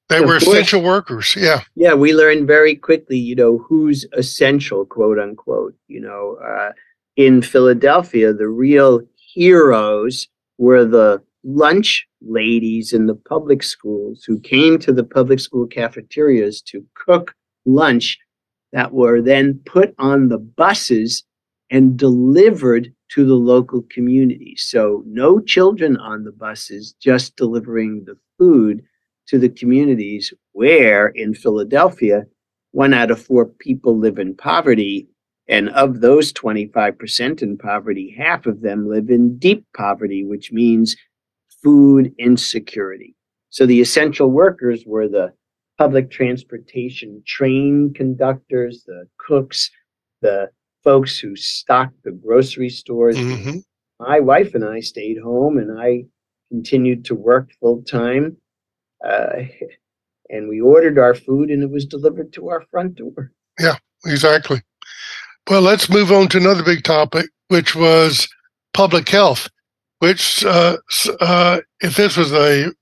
they 0.09 0.21
were 0.21 0.39
course. 0.39 0.47
essential 0.47 0.83
workers. 0.83 1.35
Yeah. 1.37 1.63
yeah, 1.75 1.95
we 1.95 2.13
learned 2.15 2.47
very 2.47 2.75
quickly, 2.77 3.17
you 3.19 3.35
know, 3.35 3.59
who's 3.59 4.05
essential, 4.13 4.85
quote 4.85 5.19
unquote. 5.19 5.75
You 5.89 6.01
know, 6.03 6.39
uh, 6.45 6.73
in 7.17 7.41
Philadelphia, 7.43 8.33
the 8.35 8.49
real 8.49 9.01
heroes 9.35 10.29
were 10.59 10.85
the 10.85 11.23
lunch 11.45 12.07
ladies 12.21 12.93
in 12.93 13.07
the 13.07 13.15
public 13.15 13.63
schools 13.63 14.25
who 14.25 14.39
came 14.39 14.79
to 14.79 14.93
the 14.93 15.05
public 15.05 15.41
school 15.41 15.67
cafeterias 15.67 16.63
to 16.63 16.85
cook 16.95 17.35
lunch 17.65 18.19
that 18.73 18.93
were 18.93 19.21
then 19.21 19.61
put 19.67 19.95
on 19.99 20.29
the 20.29 20.39
buses 20.39 21.25
and 21.71 21.97
delivered 21.97 22.93
to 23.11 23.25
the 23.27 23.35
local 23.35 23.83
communities. 23.91 24.65
So 24.69 25.03
no 25.07 25.41
children 25.41 25.97
on 25.97 26.25
the 26.25 26.33
buses, 26.33 26.95
just 27.01 27.37
delivering 27.37 28.05
the 28.07 28.17
food 28.39 28.83
to 29.29 29.39
the 29.39 29.49
communities 29.49 30.33
where 30.53 31.09
in 31.09 31.35
Philadelphia, 31.35 32.25
one 32.73 32.95
out 32.95 33.11
of 33.11 33.23
four 33.23 33.47
people 33.47 33.99
live 33.99 34.19
in 34.19 34.35
poverty. 34.35 35.09
And 35.49 35.71
of 35.71 36.01
those 36.01 36.33
25% 36.33 37.43
in 37.43 37.59
poverty, 37.59 38.15
half 38.17 38.47
of 38.47 38.63
them 38.63 38.89
live 38.89 39.11
in 39.11 39.39
deep 39.39 39.67
poverty, 39.77 40.25
which 40.25 40.53
means 40.53 40.97
food 41.63 42.15
insecurity. 42.19 43.15
So 43.51 43.67
the 43.67 43.81
essential 43.81 44.31
workers 44.31 44.85
were 44.87 45.09
the 45.09 45.33
public 45.79 46.11
transportation 46.11 47.23
train 47.27 47.93
conductors, 47.95 48.85
the 48.87 49.07
cooks, 49.19 49.71
the 50.21 50.51
folks 50.85 51.19
who 51.19 51.37
stocked 51.37 52.03
the 52.05 52.13
grocery 52.13 52.69
stores. 52.69 53.17
Mm-hmm. 53.17 53.59
My 54.01 54.21
wife 54.21 54.55
and 54.55 54.65
I 54.65 54.81
stayed 54.81 55.19
home 55.23 55.59
and 55.59 55.81
I 55.81 56.05
continued 56.51 57.05
to 57.07 57.15
work 57.15 57.51
full 57.61 57.83
time. 57.83 58.37
Uh, 59.05 59.43
and 60.29 60.49
we 60.49 60.61
ordered 60.61 60.99
our 60.99 61.15
food 61.15 61.51
and 61.51 61.63
it 61.63 61.71
was 61.71 61.85
delivered 61.85 62.33
to 62.35 62.49
our 62.49 62.63
front 62.71 62.97
door. 62.97 63.33
Yeah, 63.59 63.77
exactly. 64.07 64.63
Well, 65.49 65.63
let's 65.63 65.91
move 65.91 66.13
on 66.13 66.29
to 66.29 66.39
another 66.39 66.63
big 66.63 66.85
topic, 66.85 67.27
which 67.49 67.75
was 67.75 68.29
public 68.73 69.09
health. 69.09 69.49
Which, 70.03 70.45
uh, 70.45 70.79
uh, 71.21 71.61
if 71.81 71.95
this 71.95 72.17
was 72.17 72.33
a 72.33 72.73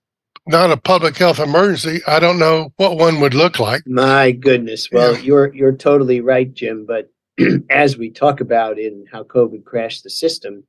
not 0.46 0.70
a 0.70 0.78
public 0.78 1.18
health 1.18 1.38
emergency, 1.38 2.00
I 2.06 2.18
don't 2.18 2.38
know 2.38 2.72
what 2.76 2.96
one 2.96 3.20
would 3.20 3.34
look 3.34 3.58
like. 3.58 3.82
My 3.86 4.30
goodness. 4.32 4.88
Well, 4.90 5.12
Yeah. 5.16 5.20
you're 5.20 5.54
you're 5.54 5.76
totally 5.76 6.22
right, 6.22 6.50
Jim. 6.50 6.86
But 6.86 7.10
as 7.70 7.98
we 7.98 8.08
talk 8.10 8.40
about 8.40 8.78
in 8.78 9.04
how 9.12 9.24
COVID 9.24 9.64
crashed 9.64 10.02
the 10.02 10.08
system, 10.08 10.64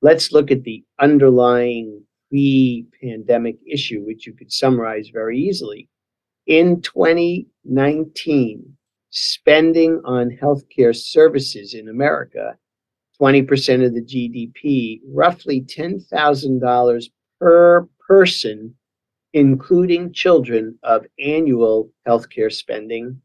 let's 0.00 0.32
look 0.32 0.50
at 0.50 0.64
the 0.64 0.82
underlying 0.98 2.02
pre-pandemic 2.30 3.58
issue, 3.64 4.02
which 4.04 4.26
you 4.26 4.32
could 4.32 4.50
summarize 4.52 5.08
very 5.12 5.38
easily. 5.38 5.88
In 6.48 6.80
2019, 6.82 8.76
spending 9.10 10.00
on 10.04 10.36
healthcare 10.42 10.96
services 10.96 11.74
in 11.74 11.88
America, 11.88 12.56
20% 13.20 13.84
of 13.84 13.94
the 13.94 14.02
GDP, 14.02 15.00
roughly 15.06 15.62
$10,000 15.62 17.10
per 17.40 17.88
person 18.06 18.74
including 19.32 20.12
children, 20.12 20.78
of 20.82 21.06
annual 21.18 21.90
healthcare 22.06 22.52
spending, 22.52 23.20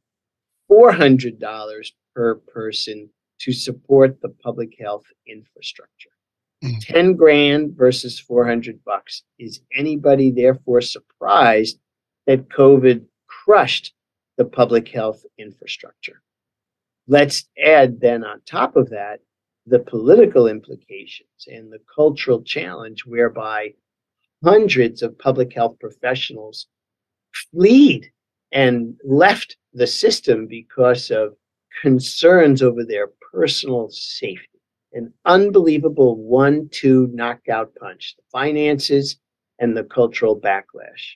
$400 0.72 1.92
per 2.16 2.36
person 2.36 3.10
to 3.40 3.52
support 3.52 4.20
the 4.22 4.30
public 4.30 4.74
health 4.80 5.06
infrastructure. 5.28 6.10
Mm. 6.64 6.80
10 6.82 7.16
grand 7.16 7.78
versus 7.78 8.20
400 8.20 8.84
bucks. 8.84 9.24
Is 9.38 9.62
anybody 9.76 10.32
therefore 10.32 10.82
surprised 10.82 11.80
that 12.26 12.50
COVID 12.50 13.06
crushed 13.28 13.94
the 14.38 14.46
public 14.46 14.88
health 14.88 15.24
infrastructure? 15.38 16.22
Let's 17.08 17.46
add 17.64 18.00
then 18.02 18.24
on 18.24 18.42
top 18.46 18.76
of 18.76 18.90
that 18.90 19.20
the 19.68 19.80
political 19.80 20.48
implications 20.48 21.46
and 21.48 21.72
the 21.72 21.82
cultural 21.94 22.42
challenge 22.42 23.06
whereby 23.06 23.74
hundreds 24.44 25.02
of 25.02 25.18
public 25.20 25.54
health 25.54 25.78
professionals 25.80 26.68
fled 27.52 28.06
and 28.52 28.96
left 29.04 29.58
the 29.74 29.88
system 29.88 30.48
because 30.48 31.12
of 31.12 31.36
concerns 31.82 32.64
over 32.64 32.86
their 32.86 33.10
personal 33.34 33.90
safety. 33.90 34.48
An 34.94 35.14
unbelievable 35.26 36.16
one 36.16 36.70
two 36.72 37.10
knockout 37.14 37.76
punch 37.76 38.16
the 38.16 38.24
finances 38.32 39.20
and 39.60 39.76
the 39.76 39.84
cultural 39.84 40.40
backlash. 40.40 41.16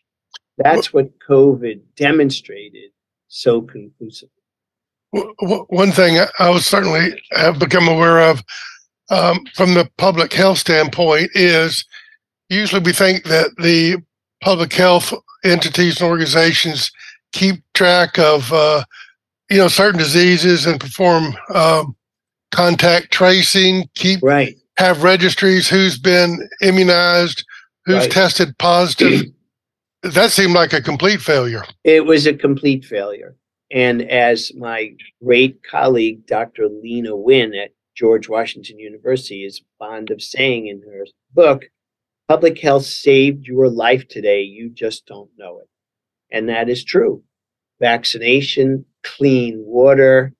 That's 0.58 0.92
what 0.92 1.18
COVID 1.28 1.82
demonstrated 1.96 2.92
so 3.28 3.62
conclusively. 3.62 4.41
One 5.12 5.92
thing 5.92 6.20
I- 6.40 6.50
would 6.50 6.62
certainly 6.64 7.22
have 7.32 7.60
become 7.60 7.88
aware 7.88 8.20
of 8.30 8.44
um, 9.10 9.46
from 9.56 9.74
the 9.74 9.90
public 9.98 10.32
health 10.32 10.58
standpoint 10.60 11.32
is 11.34 11.84
usually 12.50 12.82
we 12.82 12.94
think 12.94 13.26
that 13.26 13.50
the 13.58 13.98
public 14.42 14.72
health 14.72 15.14
entities 15.44 16.00
and 16.00 16.10
organizations 16.10 16.92
keep 17.34 17.56
track 17.74 18.18
of 18.18 18.52
uh, 18.54 18.84
you 19.50 19.58
know 19.58 19.68
certain 19.68 20.00
diseases 20.00 20.66
and 20.66 20.80
perform 20.80 21.36
um, 21.54 21.96
contact 22.52 23.12
tracing, 23.12 23.90
keep 23.96 24.22
Right. 24.24 24.56
have 24.78 25.04
registries 25.04 25.68
who's 25.68 25.98
been 25.98 26.48
immunized, 26.62 27.44
who's 27.86 27.98
Right. 28.04 28.12
tested 28.12 28.58
positive. 28.60 29.26
that 30.04 30.32
seemed 30.32 30.54
like 30.54 30.74
a 30.74 30.82
complete 30.82 31.22
failure. 31.22 31.64
It 31.84 32.06
was 32.06 32.26
a 32.26 32.34
complete 32.34 32.86
failure. 32.86 33.36
And 33.74 34.02
as 34.02 34.52
my 34.54 34.96
great 35.24 35.64
colleague, 35.64 36.26
Dr. 36.28 36.64
Leana 36.64 37.18
Wen 37.18 37.54
at 37.54 37.72
George 37.96 38.28
Washington 38.28 38.80
University, 38.80 39.46
is 39.46 39.62
fond 39.80 40.12
of 40.12 40.22
saying 40.22 40.68
in 40.68 40.82
her 40.82 41.06
book, 41.34 41.64
public 42.28 42.60
health 42.60 42.86
saved 42.86 43.46
your 43.46 43.70
life 43.70 44.08
today. 44.08 44.42
You 44.42 44.70
just 44.70 45.06
don't 45.06 45.30
know 45.38 45.60
it. 45.60 45.70
And 46.32 46.50
that 46.50 46.70
is 46.70 46.84
true. 46.84 47.24
Vaccination, 47.80 48.86
clean 49.04 49.64
water, 49.66 50.34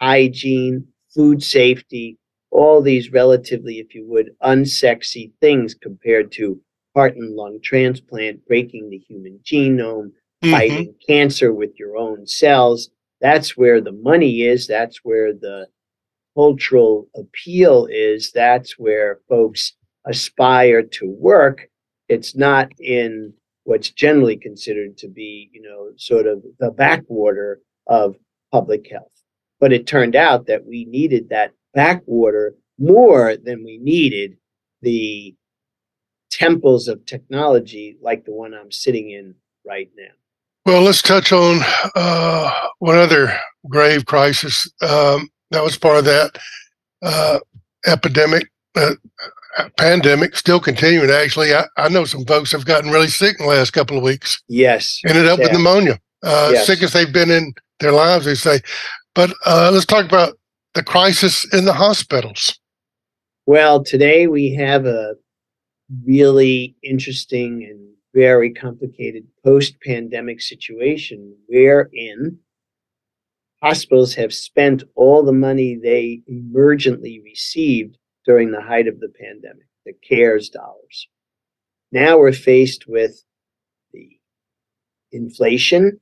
hygiene, 0.00 0.88
food 1.14 1.42
safety, 1.42 2.18
all 2.50 2.82
these 2.82 3.12
relatively, 3.12 3.78
if 3.78 3.94
you 3.94 4.06
would, 4.08 4.30
unsexy 4.42 5.32
things 5.40 5.74
compared 5.74 6.32
to 6.32 6.60
heart 6.94 7.16
and 7.16 7.34
lung 7.34 7.60
transplant, 7.62 8.46
breaking 8.46 8.88
the 8.90 8.98
human 8.98 9.40
genome, 9.44 10.12
Mhm. 10.46 10.50
fighting 10.52 10.94
cancer 11.06 11.52
with 11.52 11.78
your 11.78 11.96
own 11.96 12.26
cells. 12.26 12.90
That's 13.20 13.56
where 13.56 13.80
the 13.80 13.92
money 13.92 14.42
is. 14.42 14.66
That's 14.66 15.04
where 15.04 15.32
the 15.32 15.68
cultural 16.34 17.08
appeal 17.16 17.86
is. 17.90 18.32
That's 18.32 18.78
where 18.78 19.20
folks 19.28 19.74
aspire 20.06 20.82
to 20.82 21.08
work. 21.08 21.68
It's 22.08 22.36
not 22.36 22.70
in 22.80 23.34
what's 23.64 23.90
generally 23.90 24.36
considered 24.36 24.96
to 24.98 25.08
be, 25.08 25.50
you 25.52 25.62
know, 25.62 25.90
sort 25.96 26.26
of 26.26 26.44
the 26.60 26.70
backwater 26.70 27.60
of 27.88 28.16
public 28.52 28.88
health. 28.90 29.12
But 29.60 29.72
it 29.72 29.86
turned 29.86 30.16
out 30.16 30.46
that 30.46 30.66
we 30.66 30.84
needed 30.84 31.30
that 31.30 31.52
backwater 31.74 32.54
more 32.78 33.36
than 33.36 33.64
we 33.64 33.78
needed 33.78 34.36
the 34.82 35.34
temples 36.30 36.88
of 36.88 37.04
technology 37.06 37.96
like 38.00 38.24
the 38.24 38.32
one 38.32 38.54
I'm 38.54 38.72
sitting 38.72 39.10
in 39.10 39.34
right 39.66 39.90
now. 39.96 40.12
Well, 40.66 40.82
let's 40.82 41.00
touch 41.00 41.30
on 41.30 41.60
uh, 41.94 42.50
one 42.80 42.96
other 42.96 43.32
grave 43.68 44.04
crisis 44.04 44.68
um, 44.82 45.28
that 45.52 45.62
was 45.62 45.78
part 45.78 45.98
of 45.98 46.04
that 46.06 46.38
uh, 47.02 47.38
epidemic, 47.86 48.50
uh, 48.74 48.94
pandemic, 49.78 50.34
still 50.34 50.58
continuing. 50.58 51.08
Actually, 51.08 51.54
I, 51.54 51.66
I 51.76 51.88
know 51.88 52.04
some 52.04 52.24
folks 52.24 52.50
have 52.50 52.64
gotten 52.64 52.90
really 52.90 53.06
sick 53.06 53.36
in 53.38 53.46
the 53.46 53.52
last 53.52 53.70
couple 53.70 53.96
of 53.96 54.02
weeks, 54.02 54.42
Yes. 54.48 55.00
ended 55.06 55.28
up 55.28 55.38
with 55.38 55.52
pneumonia, 55.52 56.00
uh, 56.24 56.50
Yes. 56.52 56.66
sick 56.66 56.82
as 56.82 56.92
they've 56.92 57.12
been 57.12 57.30
in 57.30 57.54
their 57.78 57.92
lives, 57.92 58.24
they 58.24 58.34
say. 58.34 58.58
But 59.14 59.32
uh, 59.46 59.70
let's 59.72 59.86
talk 59.86 60.04
about 60.04 60.36
the 60.74 60.82
crisis 60.82 61.46
in 61.54 61.64
the 61.64 61.74
hospitals. 61.74 62.58
Well, 63.46 63.84
today 63.84 64.26
we 64.26 64.52
have 64.54 64.84
a 64.84 65.14
really 66.04 66.74
interesting 66.82 67.62
and 67.62 67.95
very 68.16 68.50
complicated 68.50 69.26
post 69.44 69.78
pandemic 69.82 70.40
situation 70.40 71.36
wherein 71.48 72.38
hospitals 73.62 74.14
have 74.14 74.32
spent 74.32 74.82
all 74.94 75.22
the 75.22 75.32
money 75.32 75.76
they 75.76 76.22
emergently 76.30 77.22
received 77.22 77.98
during 78.24 78.50
the 78.50 78.62
height 78.62 78.88
of 78.88 79.00
the 79.00 79.12
pandemic, 79.20 79.66
the 79.84 79.92
CARES 80.08 80.48
dollars. 80.48 81.08
Now 81.92 82.18
we're 82.18 82.32
faced 82.32 82.86
with 82.88 83.22
the 83.92 84.08
inflation 85.12 86.00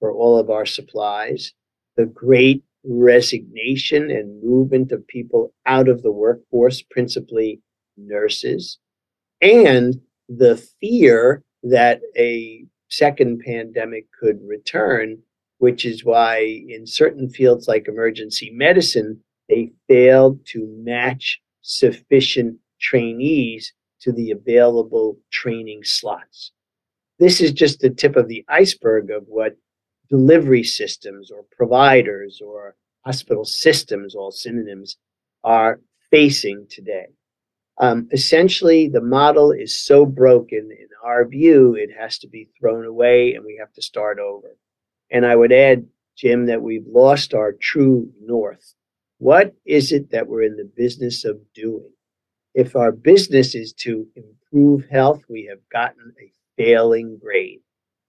for 0.00 0.10
all 0.10 0.40
of 0.40 0.50
our 0.50 0.66
supplies, 0.66 1.52
the 1.96 2.06
great 2.06 2.64
resignation 2.84 4.10
and 4.10 4.42
movement 4.42 4.90
of 4.90 5.06
people 5.06 5.54
out 5.64 5.88
of 5.88 6.02
the 6.02 6.12
workforce, 6.12 6.82
principally 6.82 7.60
nurses, 7.96 8.78
and 9.40 10.00
the 10.28 10.56
fear 10.80 11.42
that 11.62 12.00
a 12.16 12.64
second 12.88 13.40
pandemic 13.44 14.06
could 14.18 14.40
return, 14.46 15.18
which 15.58 15.84
is 15.84 16.04
why 16.04 16.64
in 16.68 16.86
certain 16.86 17.28
fields 17.28 17.68
like 17.68 17.88
emergency 17.88 18.50
medicine, 18.50 19.20
they 19.48 19.72
failed 19.88 20.44
to 20.46 20.66
match 20.82 21.40
sufficient 21.62 22.58
trainees 22.80 23.72
to 24.00 24.12
the 24.12 24.30
available 24.30 25.18
training 25.30 25.82
slots. 25.82 26.52
This 27.18 27.40
is 27.40 27.52
just 27.52 27.80
the 27.80 27.90
tip 27.90 28.16
of 28.16 28.28
the 28.28 28.44
iceberg 28.48 29.10
of 29.10 29.24
what 29.26 29.56
delivery 30.08 30.62
systems 30.62 31.30
or 31.30 31.44
providers 31.56 32.40
or 32.44 32.76
hospital 33.04 33.44
systems, 33.44 34.14
all 34.14 34.30
synonyms, 34.30 34.96
are 35.42 35.80
facing 36.10 36.66
today. 36.68 37.06
Um, 37.78 38.08
essentially, 38.12 38.88
the 38.88 39.02
model 39.02 39.52
is 39.52 39.76
so 39.76 40.06
broken 40.06 40.70
in 40.70 40.88
our 41.04 41.26
view, 41.26 41.74
it 41.74 41.90
has 41.96 42.18
to 42.18 42.28
be 42.28 42.48
thrown 42.58 42.84
away 42.84 43.34
and 43.34 43.44
we 43.44 43.56
have 43.60 43.72
to 43.74 43.82
start 43.82 44.18
over. 44.18 44.56
And 45.10 45.24
I 45.24 45.36
would 45.36 45.52
add, 45.52 45.86
Jim, 46.16 46.46
that 46.46 46.62
we've 46.62 46.86
lost 46.86 47.32
our 47.34 47.52
true 47.52 48.10
north. 48.20 48.74
What 49.18 49.54
is 49.64 49.92
it 49.92 50.10
that 50.10 50.26
we're 50.26 50.42
in 50.42 50.56
the 50.56 50.70
business 50.76 51.24
of 51.24 51.38
doing? 51.54 51.90
If 52.54 52.74
our 52.74 52.90
business 52.90 53.54
is 53.54 53.72
to 53.74 54.06
improve 54.16 54.88
health, 54.90 55.22
we 55.28 55.44
have 55.44 55.60
gotten 55.70 56.12
a 56.20 56.32
failing 56.56 57.18
grade. 57.22 57.60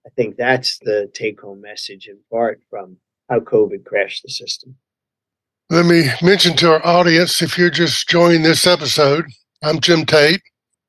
I 0.05 0.09
think 0.11 0.37
that's 0.37 0.79
the 0.79 1.11
take 1.13 1.41
home 1.41 1.61
message 1.61 2.07
in 2.07 2.17
part 2.31 2.61
from 2.69 2.97
how 3.29 3.39
COVID 3.39 3.85
crashed 3.85 4.23
the 4.23 4.29
system. 4.29 4.75
Let 5.69 5.85
me 5.85 6.05
mention 6.21 6.55
to 6.57 6.71
our 6.71 6.85
audience 6.85 7.41
if 7.41 7.57
you're 7.57 7.69
just 7.69 8.07
joining 8.07 8.41
this 8.41 8.65
episode, 8.65 9.25
I'm 9.63 9.79
Jim 9.79 10.05
Tate. 10.05 10.41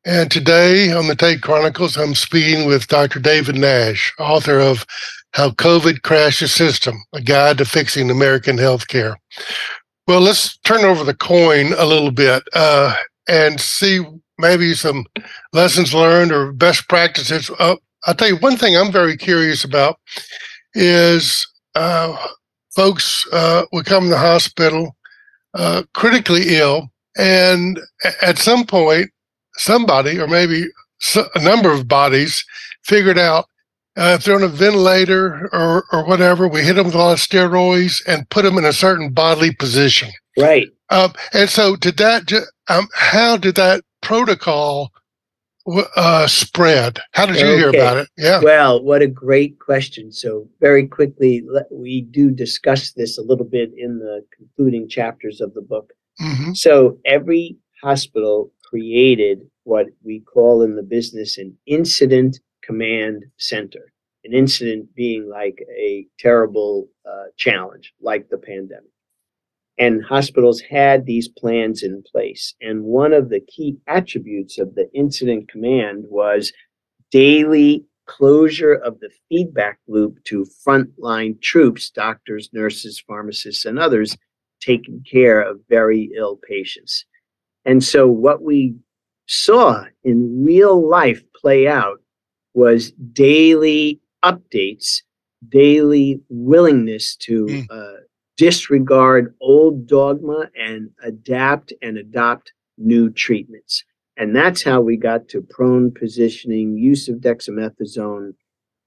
And 0.05 0.31
today 0.31 0.93
on 0.93 1.09
the 1.09 1.17
Tate 1.17 1.41
Chronicles, 1.41 1.97
I'm 1.97 2.15
speaking 2.15 2.67
with 2.67 2.87
Dr. 2.87 3.19
David 3.19 3.57
Nash, 3.57 4.13
author 4.19 4.61
of 4.61 4.85
How 5.33 5.51
COVID 5.51 6.03
Crashed 6.03 6.41
the 6.41 6.49
System, 6.49 7.03
a 7.15 7.21
guide 7.23 7.59
to 7.59 7.65
fixing 7.65 8.11
American 8.11 8.59
healthcare. 8.59 9.17
Well, 10.07 10.21
let's 10.21 10.59
turn 10.59 10.85
over 10.85 11.03
the 11.03 11.17
coin 11.17 11.73
a 11.79 11.87
little 11.87 12.11
bit 12.11 12.43
uh, 12.55 12.95
and 13.27 13.59
see 13.59 14.05
maybe 14.39 14.75
some 14.75 15.07
lessons 15.55 15.95
learned 15.95 16.31
or 16.31 16.53
best 16.53 16.89
practices. 16.89 17.51
Uh, 17.59 17.77
I'll 18.05 18.15
tell 18.15 18.29
you 18.29 18.37
one 18.37 18.59
thing 18.59 18.77
I'm 18.77 18.93
very 18.93 19.17
curious 19.17 19.65
about 19.65 19.99
is 20.75 21.47
uh, 21.75 22.17
folks 22.77 23.27
uh, 23.33 23.65
would 23.73 23.87
come 23.87 24.05
to 24.05 24.11
the 24.11 24.19
hospital 24.19 24.95
uh, 25.55 25.85
critically 25.95 26.57
ill, 26.57 26.91
and 27.19 27.81
at 28.23 28.39
some 28.39 28.65
point, 28.65 29.11
somebody 29.55 30.19
or 30.19 30.27
maybe 30.27 30.67
a 31.35 31.43
number 31.43 31.71
of 31.71 31.89
bodies 31.89 32.45
figured 32.85 33.19
out 33.19 33.47
uh, 33.99 34.15
if 34.17 34.25
they're 34.25 34.37
on 34.37 34.45
a 34.45 34.49
ventilator 34.49 35.49
or, 35.53 35.85
or 35.93 36.07
whatever, 36.07 36.47
we 36.47 36.63
hit 36.63 36.75
them 36.75 36.87
with 36.87 36.95
a 36.95 36.99
lot 36.99 37.13
of 37.13 37.19
steroids 37.19 38.01
and 38.07 38.31
put 38.31 38.45
them 38.45 38.57
in 38.57 38.65
a 38.65 38.73
certain 38.73 39.11
bodily 39.11 39.53
position. 39.53 40.09
Right. 40.39 40.69
Um, 40.91 41.13
and 41.33 41.51
so, 41.51 41.75
did 41.75 41.97
that? 41.97 42.33
Um, 42.69 42.87
how 42.95 43.37
did 43.37 43.57
that 43.57 43.83
protocol 44.01 44.93
uh, 45.97 46.29
spread? 46.29 47.01
How 47.13 47.27
did 47.27 47.41
you 47.41 47.47
okay. 47.47 47.57
hear 47.57 47.69
about 47.71 47.97
it? 47.97 48.09
Yeah. 48.17 48.41
Well, 48.41 48.83
what 48.85 49.03
a 49.03 49.09
great 49.09 49.59
question. 49.59 50.13
So, 50.13 50.49
very 50.61 50.87
quickly, 50.87 51.45
we 51.73 52.03
do 52.03 52.31
discuss 52.31 52.93
this 52.93 53.19
a 53.19 53.23
little 53.23 53.45
bit 53.45 53.73
in 53.77 53.99
the 53.99 54.25
concluding 54.37 54.89
chapters 54.89 55.41
of 55.41 55.55
the 55.55 55.63
book. 55.63 55.93
Mm-hmm. 56.21 56.53
So, 56.55 56.99
every 57.05 57.57
hospital 57.83 58.53
created 58.65 59.41
what 59.65 59.87
we 60.05 60.21
call 60.21 60.63
in 60.63 60.77
the 60.77 60.83
business 60.83 61.39
an 61.39 61.57
incident 61.67 62.39
command 62.63 63.25
center. 63.39 63.93
An 64.25 64.35
incident 64.35 64.95
being 64.95 65.29
like 65.29 65.65
a 65.79 66.07
terrible 66.19 66.89
uh, 67.09 67.27
challenge, 67.37 67.95
like 68.01 68.29
the 68.29 68.39
pandemic 68.39 68.91
and 69.79 70.05
hospitals 70.05 70.61
had 70.61 71.07
these 71.07 71.29
plans 71.29 71.83
in 71.83 72.03
place. 72.03 72.55
And 72.61 72.85
one 72.85 73.13
of 73.13 73.29
the 73.29 73.41
key 73.41 73.77
attributes 73.87 74.59
of 74.59 74.75
the 74.75 74.91
incident 74.93 75.49
command 75.49 76.05
was 76.09 76.53
daily 77.11 77.85
closure 78.07 78.75
of 78.75 78.99
the 79.01 79.11
feedback 79.29 79.79
loop 79.87 80.23
to 80.25 80.47
frontline 80.67 81.41
troops, 81.41 81.91
doctors, 81.91 82.51
nurses, 82.53 83.03
pharmacists, 83.07 83.65
and 83.65 83.79
others 83.79 84.17
taking 84.61 85.05
care 85.11 85.41
of 85.41 85.61
very 85.69 86.11
ill 86.17 86.39
patients. 86.49 87.05
And 87.65 87.83
so 87.83 88.09
what 88.09 88.43
we 88.43 88.75
saw 89.27 89.85
in 90.05 90.45
real 90.45 90.89
life 90.89 91.23
play 91.35 91.69
out 91.69 91.99
was 92.55 92.93
daily 93.13 94.01
updates, 94.25 95.03
daily 95.49 96.21
willingness 96.29 97.15
to 97.17 97.47
mm. 97.47 97.67
uh, 97.71 98.01
disregard 98.37 99.35
old 99.41 99.87
dogma 99.87 100.49
and 100.59 100.91
adapt 101.03 101.73
and 101.83 101.99
adopt 101.99 102.53
new 102.79 103.11
treatments. 103.11 103.85
And 104.17 104.35
that's 104.35 104.63
how 104.63 104.81
we 104.81 104.97
got 104.97 105.29
to 105.29 105.43
prone 105.43 105.93
positioning, 105.93 106.77
use 106.77 107.09
of 107.09 107.17
dexamethasone, 107.17 108.33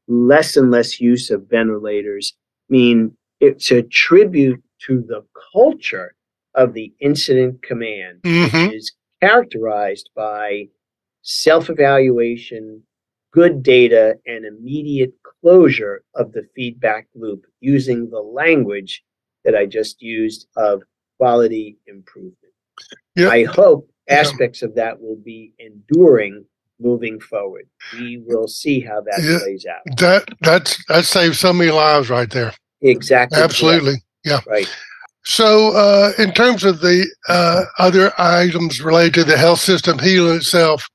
less 0.08 0.58
and 0.58 0.72
less 0.72 1.00
use 1.00 1.30
of 1.30 1.48
ventilators. 1.50 2.34
I 2.70 2.74
mean, 2.74 3.16
it's 3.40 3.72
a 3.72 3.84
tribute 3.84 4.62
to 4.88 5.04
the 5.08 5.24
culture 5.54 6.16
of 6.56 6.74
the 6.74 6.94
incident 7.00 7.62
command, 7.62 8.22
mm-hmm. 8.24 8.68
which 8.68 8.76
is 8.76 8.94
characterized 9.22 10.10
by 10.16 10.68
self 11.22 11.70
evaluation, 11.70 12.84
good 13.32 13.64
data, 13.64 14.16
and 14.26 14.46
immediate 14.46 15.14
closure 15.42 16.04
of 16.16 16.32
the 16.34 16.48
feedback 16.56 17.08
loop 17.16 17.46
using 17.60 18.10
the 18.10 18.20
language 18.20 19.04
that 19.44 19.56
I 19.56 19.66
just 19.66 20.02
used 20.02 20.48
of 20.56 20.82
quality 21.18 21.78
improvement. 21.88 22.36
Yeah. 23.16 23.30
I 23.30 23.44
hope 23.44 23.90
aspects 24.10 24.62
yeah. 24.62 24.70
of 24.70 24.76
that 24.76 25.02
will 25.02 25.18
be 25.18 25.54
enduring 25.60 26.46
moving 26.80 27.20
forward. 27.20 27.68
We 27.94 28.22
will 28.26 28.48
see 28.48 28.80
how 28.80 29.02
that 29.02 29.22
yeah. 29.24 29.40
plays 29.40 29.66
out. 29.66 29.98
That 29.98 30.28
that's 30.42 30.84
that 30.88 31.06
saves 31.06 31.40
so 31.40 31.54
many 31.54 31.72
lives 31.72 32.10
right 32.10 32.30
there. 32.30 32.54
Exactly. 32.82 33.40
Absolutely. 33.40 33.92
Correct. 33.92 34.06
Yeah. 34.24 34.40
Right. 34.48 34.68
So, 35.24 35.76
uh, 35.76 36.14
in 36.18 36.34
terms 36.34 36.64
of 36.64 36.82
the 36.82 37.08
uh, 37.28 37.64
other 37.78 38.12
items 38.18 38.82
related 38.82 39.14
to 39.14 39.24
the 39.24 39.38
health 39.38 39.60
system 39.60 40.00
healing 40.00 40.38
itself, 40.38 40.88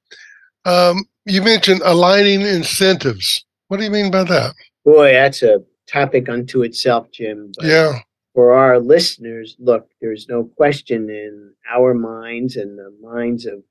um, 0.65 1.05
you 1.25 1.43
mentioned 1.43 1.81
aligning 1.85 2.41
incentives. 2.41 3.45
What 3.69 3.77
do 3.79 3.85
you 3.85 3.91
mean 3.91 4.11
by 4.11 4.25
that? 4.25 4.55
Boy, 4.85 5.13
that's 5.13 5.43
a 5.43 5.63
topic 5.89 6.29
unto 6.29 6.63
itself, 6.63 7.11
Jim. 7.13 7.53
yeah 7.63 8.01
for 8.37 8.53
our 8.53 8.79
listeners, 8.79 9.57
look, 9.59 9.89
there's 10.03 10.29
no 10.29 10.45
question 10.45 11.09
in 11.09 11.55
our 11.75 11.95
minds 11.95 12.57
and 12.57 12.79
the 12.79 12.95
minds 13.01 13.47
of 13.47 13.63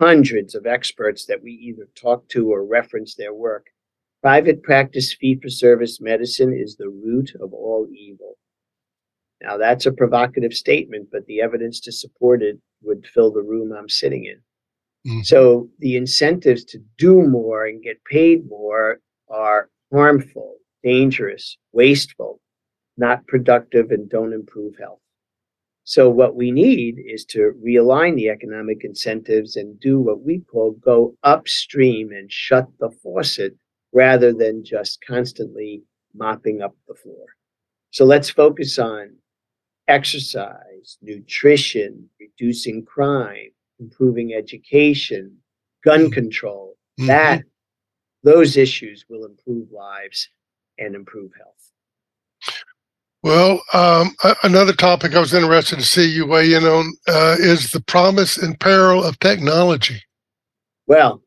hundreds 0.00 0.54
of 0.54 0.64
experts 0.64 1.26
that 1.26 1.42
we 1.42 1.52
either 1.52 1.86
talk 1.94 2.26
to 2.30 2.50
or 2.50 2.64
reference 2.64 3.14
their 3.14 3.34
work. 3.34 3.66
Private 4.22 4.62
practice 4.62 5.12
fee 5.12 5.38
for 5.40 5.50
service 5.50 6.00
medicine 6.00 6.54
is 6.58 6.76
the 6.76 6.88
root 6.88 7.34
of 7.38 7.52
all 7.52 7.86
evil. 7.92 8.38
Now, 9.42 9.58
that's 9.58 9.86
a 9.86 9.92
provocative 9.92 10.54
statement, 10.54 11.08
but 11.12 11.26
the 11.26 11.40
evidence 11.40 11.80
to 11.80 11.92
support 11.92 12.42
it 12.42 12.58
would 12.82 13.06
fill 13.06 13.32
the 13.32 13.42
room 13.42 13.72
I'm 13.72 13.88
sitting 13.88 14.24
in. 14.24 14.40
Mm-hmm. 15.10 15.22
So, 15.22 15.68
the 15.78 15.96
incentives 15.96 16.64
to 16.66 16.78
do 16.98 17.22
more 17.22 17.66
and 17.66 17.82
get 17.82 18.02
paid 18.04 18.48
more 18.48 19.00
are 19.28 19.68
harmful, 19.92 20.56
dangerous, 20.82 21.58
wasteful, 21.72 22.40
not 22.96 23.26
productive, 23.26 23.90
and 23.90 24.08
don't 24.08 24.32
improve 24.32 24.74
health. 24.78 25.00
So, 25.84 26.10
what 26.10 26.34
we 26.34 26.50
need 26.50 26.96
is 26.98 27.24
to 27.26 27.52
realign 27.64 28.16
the 28.16 28.30
economic 28.30 28.82
incentives 28.82 29.54
and 29.54 29.78
do 29.78 30.00
what 30.00 30.22
we 30.22 30.40
call 30.40 30.72
go 30.72 31.14
upstream 31.22 32.10
and 32.10 32.32
shut 32.32 32.66
the 32.80 32.90
faucet 33.02 33.54
rather 33.92 34.32
than 34.32 34.64
just 34.64 35.04
constantly 35.06 35.82
mopping 36.14 36.62
up 36.62 36.74
the 36.88 36.94
floor. 36.94 37.26
So, 37.90 38.04
let's 38.04 38.30
focus 38.30 38.78
on 38.78 39.18
exercise, 39.88 40.98
nutrition, 41.02 42.08
reducing 42.20 42.84
crime, 42.84 43.50
improving 43.78 44.34
education, 44.34 45.36
gun 45.84 46.04
mm-hmm. 46.04 46.12
control. 46.12 46.76
Mm-hmm. 46.98 47.08
That, 47.08 47.42
those 48.22 48.56
issues 48.56 49.04
will 49.08 49.24
improve 49.24 49.70
lives 49.70 50.28
and 50.78 50.94
improve 50.94 51.30
health. 51.36 51.52
Well, 53.22 53.60
um, 53.72 54.14
another 54.44 54.72
topic 54.72 55.14
I 55.14 55.18
was 55.18 55.34
interested 55.34 55.78
to 55.80 55.84
see 55.84 56.08
you 56.08 56.26
weigh 56.26 56.54
in 56.54 56.64
on 56.64 56.92
uh, 57.08 57.36
is 57.38 57.70
the 57.72 57.80
promise 57.80 58.36
and 58.36 58.58
peril 58.60 59.02
of 59.02 59.18
technology. 59.18 60.00
Well, 60.86 61.22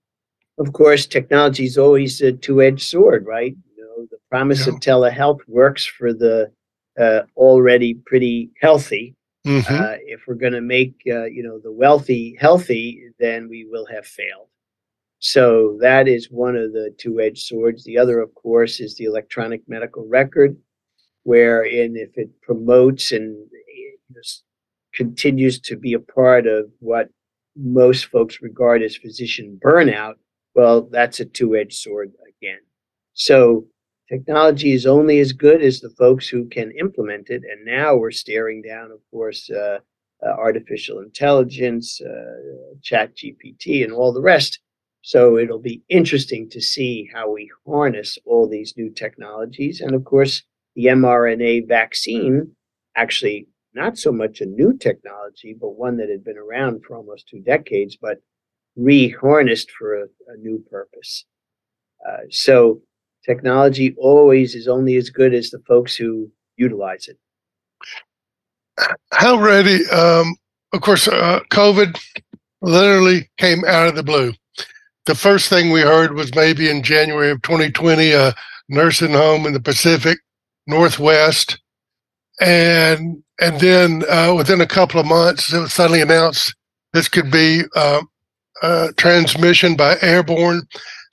of 0.60 0.72
course, 0.72 1.06
technology 1.06 1.66
is 1.66 1.78
always 1.78 2.22
a 2.22 2.32
two-edged 2.32 2.88
sword, 2.88 3.26
right? 3.26 3.56
You 3.76 3.84
know, 3.84 4.08
the 4.12 4.18
promise 4.30 4.66
yeah. 4.66 4.74
of 4.74 4.80
telehealth 4.80 5.40
works 5.48 5.86
for 5.86 6.14
the 6.14 6.52
uh, 7.00 7.22
already 7.36 7.94
pretty 8.06 8.52
healthy. 8.62 9.16
Mm-hmm. 9.48 9.74
Uh, 9.74 9.96
if 10.02 10.22
we're 10.28 10.36
going 10.36 10.54
to 10.54 10.62
make 10.62 10.96
uh, 11.08 11.26
you 11.26 11.44
know 11.44 11.60
the 11.60 11.72
wealthy 11.72 12.36
healthy, 12.40 13.04
then 13.20 13.48
we 13.50 13.66
will 13.70 13.86
have 13.86 14.06
failed. 14.06 14.48
So 15.20 15.78
that 15.82 16.08
is 16.08 16.32
one 16.32 16.56
of 16.56 16.72
the 16.72 16.96
two-edged 16.98 17.46
swords. 17.46 17.84
The 17.84 17.98
other, 17.98 18.22
of 18.22 18.34
course, 18.36 18.80
is 18.80 18.96
the 18.96 19.04
electronic 19.04 19.62
medical 19.68 20.08
record 20.08 20.56
wherein 21.24 21.96
if 21.96 22.18
it 22.18 22.30
promotes 22.42 23.12
and 23.12 23.36
continues 24.94 25.60
to 25.60 25.78
be 25.78 25.94
a 25.94 26.00
part 26.00 26.48
of 26.48 26.66
what 26.80 27.10
most 27.56 28.06
folks 28.06 28.42
regard 28.42 28.82
as 28.82 28.96
physician 28.96 29.60
burnout, 29.64 30.16
well, 30.56 30.90
that's 30.92 31.20
a 31.20 31.26
two 31.26 31.56
edged 31.56 31.74
sword 31.74 32.12
again. 32.42 32.60
So 33.14 33.66
technology 34.10 34.72
is 34.74 34.86
only 34.86 35.20
as 35.20 35.34
good 35.34 35.62
as 35.62 35.80
the 35.80 35.92
folks 35.92 36.28
who 36.28 36.48
can 36.48 36.72
implement 36.72 37.30
it. 37.30 37.44
And 37.50 37.66
now 37.66 37.96
we're 37.96 38.12
staring 38.12 38.62
down, 38.62 38.92
of 38.92 39.00
course, 39.12 39.50
uh, 39.50 39.80
uh, 40.26 40.30
artificial 40.30 41.00
intelligence, 41.00 42.02
uh, 42.02 42.76
ChatGPT, 42.82 43.84
and 43.84 43.94
all 43.94 44.12
the 44.12 44.22
rest. 44.22 44.60
So 45.02 45.38
it'll 45.38 45.60
be 45.60 45.82
interesting 45.88 46.50
to 46.50 46.62
see 46.62 47.10
how 47.14 47.32
we 47.32 47.50
harness 47.66 48.18
all 48.26 48.50
these 48.50 48.74
new 48.76 48.90
technologies. 48.90 49.80
And 49.80 49.96
of 49.96 50.04
course, 50.04 50.44
the 50.76 50.86
mRNA 50.86 51.68
vaccine, 51.68 52.52
actually 52.96 53.48
not 53.74 53.98
so 53.98 54.12
much 54.12 54.42
a 54.42 54.46
new 54.46 54.78
technology, 54.78 55.56
but 55.60 55.78
one 55.78 55.98
that 55.98 56.10
had 56.10 56.24
been 56.24 56.38
around 56.38 56.84
for 56.84 56.98
almost 56.98 57.28
two 57.28 57.40
decades, 57.40 57.96
but 57.96 58.18
reharnessed 58.78 59.70
for 59.78 59.96
a, 59.96 60.04
a 60.28 60.38
new 60.38 60.64
purpose. 60.70 61.26
Uh, 62.08 62.24
so 62.30 62.82
technology 63.26 63.96
always 63.98 64.56
is 64.56 64.68
only 64.68 64.96
as 64.96 65.10
good 65.10 65.34
as 65.34 65.50
the 65.50 65.60
folks 65.68 65.96
who 65.96 66.30
utilize 66.58 67.08
it. 67.08 67.18
How 69.12 69.38
ready? 69.38 69.86
Um, 69.90 70.36
of 70.74 70.82
course, 70.82 71.08
uh, 71.08 71.42
COVID 71.52 72.00
literally 72.62 73.30
came 73.38 73.64
out 73.66 73.88
of 73.88 73.96
the 73.96 74.04
blue. 74.04 74.34
The 75.06 75.16
first 75.16 75.50
thing 75.50 75.72
we 75.72 75.82
heard 75.82 76.14
was 76.14 76.36
maybe 76.36 76.70
in 76.70 76.84
January 76.84 77.32
of 77.32 77.42
2020, 77.42 78.12
a 78.12 78.34
nursing 78.70 79.14
home 79.14 79.46
in 79.46 79.54
the 79.54 79.60
Pacific 79.60 80.20
Northwest, 80.68 81.60
and 82.40 83.24
and 83.42 83.60
then 83.60 84.04
uh, 84.10 84.34
within 84.36 84.62
a 84.62 84.68
couple 84.68 85.00
of 85.00 85.08
months, 85.08 85.52
it 85.52 85.60
was 85.60 85.74
suddenly 85.74 86.02
announced 86.02 86.56
this 86.94 87.08
could 87.08 87.32
be 87.32 87.64
uh, 87.76 88.90
transmission 88.98 89.76
by 89.76 89.98
airborne. 90.02 90.62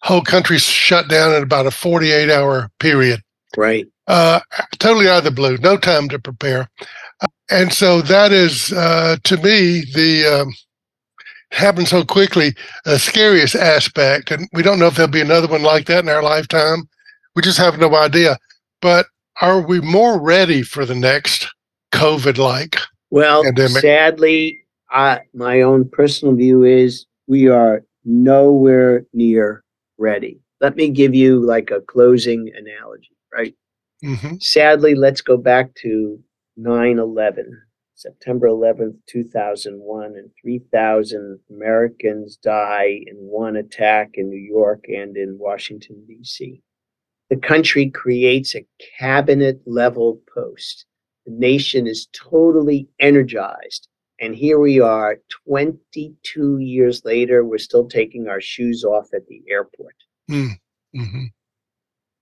Whole 0.02 0.22
country 0.22 0.58
shut 0.58 1.08
down 1.08 1.34
in 1.34 1.42
about 1.42 1.66
a 1.66 1.70
48 1.70 2.30
hour 2.30 2.70
period. 2.78 3.20
Right. 3.56 3.86
Uh, 4.06 4.40
totally 4.78 5.08
out 5.08 5.18
of 5.18 5.24
the 5.24 5.30
blue, 5.30 5.56
no 5.58 5.76
time 5.76 6.08
to 6.10 6.18
prepare. 6.18 6.68
And 7.50 7.72
so 7.72 8.02
that 8.02 8.32
is, 8.32 8.72
uh, 8.72 9.16
to 9.24 9.36
me, 9.38 9.84
the 9.94 10.42
um, 10.42 10.54
happened 11.50 11.88
so 11.88 12.04
quickly, 12.04 12.54
the 12.84 12.98
scariest 12.98 13.54
aspect. 13.54 14.30
And 14.30 14.48
we 14.52 14.62
don't 14.62 14.78
know 14.78 14.86
if 14.86 14.96
there'll 14.96 15.10
be 15.10 15.20
another 15.20 15.48
one 15.48 15.62
like 15.62 15.86
that 15.86 16.04
in 16.04 16.08
our 16.08 16.22
lifetime. 16.22 16.88
We 17.34 17.42
just 17.42 17.58
have 17.58 17.78
no 17.78 17.94
idea. 17.96 18.38
But 18.80 19.06
are 19.40 19.60
we 19.60 19.80
more 19.80 20.20
ready 20.20 20.62
for 20.62 20.84
the 20.84 20.94
next 20.94 21.52
COVID 21.92 22.38
like 22.38 22.76
well, 23.10 23.42
pandemic? 23.42 23.82
Sadly, 23.82 24.60
I, 24.90 25.20
my 25.34 25.62
own 25.62 25.88
personal 25.88 26.34
view 26.34 26.64
is 26.64 27.06
we 27.26 27.48
are 27.48 27.84
nowhere 28.04 29.04
near 29.12 29.64
ready. 29.98 30.40
Let 30.60 30.76
me 30.76 30.90
give 30.90 31.14
you 31.14 31.44
like 31.44 31.70
a 31.70 31.80
closing 31.80 32.50
analogy, 32.56 33.16
right? 33.32 33.54
Mm-hmm. 34.04 34.36
Sadly, 34.40 34.94
let's 34.94 35.20
go 35.20 35.36
back 35.36 35.74
to 35.82 36.18
9 36.56 36.98
11, 36.98 37.62
September 37.94 38.48
11th, 38.48 38.96
2001, 39.08 40.04
and 40.16 40.30
3,000 40.42 41.38
Americans 41.50 42.36
die 42.36 43.00
in 43.06 43.16
one 43.16 43.56
attack 43.56 44.10
in 44.14 44.28
New 44.28 44.36
York 44.36 44.84
and 44.88 45.16
in 45.16 45.38
Washington, 45.38 46.04
D.C. 46.06 46.62
The 47.28 47.36
country 47.36 47.90
creates 47.90 48.54
a 48.54 48.66
cabinet 48.98 49.60
level 49.66 50.20
post. 50.32 50.86
The 51.24 51.32
nation 51.32 51.86
is 51.86 52.08
totally 52.12 52.88
energized. 53.00 53.88
And 54.20 54.34
here 54.34 54.58
we 54.58 54.80
are, 54.80 55.18
22 55.46 56.58
years 56.58 57.04
later, 57.04 57.44
we're 57.44 57.58
still 57.58 57.86
taking 57.86 58.28
our 58.28 58.40
shoes 58.40 58.82
off 58.82 59.08
at 59.14 59.26
the 59.26 59.42
airport. 59.50 59.94
Mm. 60.30 60.52
Mm-hmm. 60.96 61.24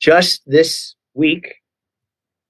Just 0.00 0.42
this 0.46 0.96
week, 1.14 1.54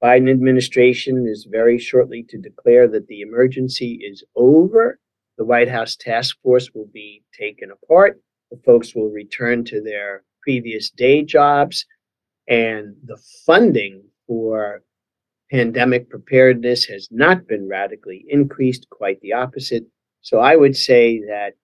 Biden 0.02 0.30
administration 0.30 1.26
is 1.28 1.46
very 1.50 1.78
shortly 1.78 2.24
to 2.28 2.38
declare 2.38 2.88
that 2.88 3.07
the 3.07 3.20
emergency 3.20 4.00
is 4.02 4.24
over. 4.35 4.98
The 5.37 5.44
White 5.44 5.68
House 5.68 5.96
task 5.96 6.37
force 6.42 6.70
will 6.74 6.88
be 6.92 7.22
taken 7.38 7.70
apart. 7.70 8.20
The 8.50 8.61
folks 8.64 8.94
will 8.94 9.11
return 9.11 9.64
to 9.66 9.83
their 9.83 10.24
previous 10.42 10.90
day 10.90 11.22
jobs. 11.22 11.87
And 12.48 12.94
the 13.04 13.18
funding 13.46 14.04
for 14.26 14.83
pandemic 15.50 16.09
preparedness 16.09 16.85
has 16.87 17.09
not 17.11 17.46
been 17.46 17.68
radically 17.68 18.24
increased, 18.28 18.88
quite 18.90 19.20
the 19.20 19.33
opposite. 19.33 19.85
So 20.20 20.38
I 20.38 20.57
would 20.57 20.76
say 20.76 21.20
that 21.20 21.54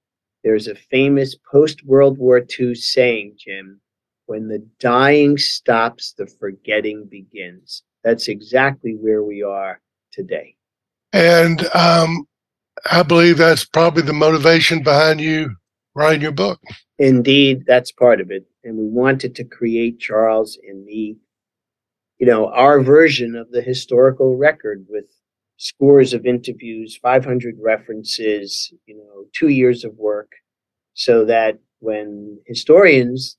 there's 0.44 0.68
a 0.68 0.74
famous 0.74 1.36
post 1.50 1.84
World 1.84 2.18
War 2.18 2.44
II 2.58 2.74
saying, 2.74 3.36
Jim, 3.38 3.80
when 4.26 4.48
the 4.48 4.66
dying 4.78 5.36
stops, 5.38 6.14
the 6.16 6.26
forgetting 6.26 7.06
begins. 7.10 7.82
That's 8.04 8.28
exactly 8.28 8.92
where 8.92 9.22
we 9.22 9.42
are 9.42 9.80
today. 10.12 10.56
And 11.12 11.66
um, 11.74 12.26
I 12.90 13.02
believe 13.02 13.38
that's 13.38 13.64
probably 13.64 14.02
the 14.02 14.12
motivation 14.12 14.82
behind 14.82 15.20
you 15.20 15.56
writing 15.94 16.22
your 16.22 16.32
book. 16.32 16.60
Indeed, 16.98 17.64
that's 17.66 17.92
part 17.92 18.20
of 18.20 18.30
it. 18.30 18.46
And 18.62 18.76
we 18.76 18.86
wanted 18.86 19.34
to 19.36 19.44
create 19.44 19.98
Charles 19.98 20.58
and 20.66 20.86
the, 20.86 21.16
you 22.20 22.26
know, 22.26 22.48
our 22.50 22.82
version 22.82 23.34
of 23.34 23.50
the 23.50 23.62
historical 23.62 24.36
record 24.36 24.84
with 24.88 25.06
scores 25.56 26.12
of 26.12 26.26
interviews, 26.26 26.96
500 26.98 27.56
references, 27.58 28.72
you 28.86 28.96
know, 28.96 29.24
two 29.32 29.48
years 29.48 29.84
of 29.84 29.94
work, 29.96 30.30
so 30.92 31.24
that 31.24 31.58
when 31.78 32.38
historians 32.46 33.38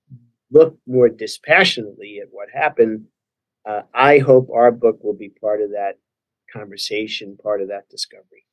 look 0.51 0.77
more 0.87 1.09
dispassionately 1.09 2.19
at 2.21 2.27
what 2.31 2.49
happened, 2.51 3.05
uh, 3.67 3.81
I 3.93 4.17
hope 4.17 4.49
our 4.51 4.71
book 4.71 4.99
will 5.03 5.13
be 5.13 5.29
part 5.29 5.61
of 5.61 5.69
that 5.69 5.99
conversation, 6.51 7.37
part 7.41 7.61
of 7.61 7.67
that 7.67 7.87
discovery. 7.89 8.45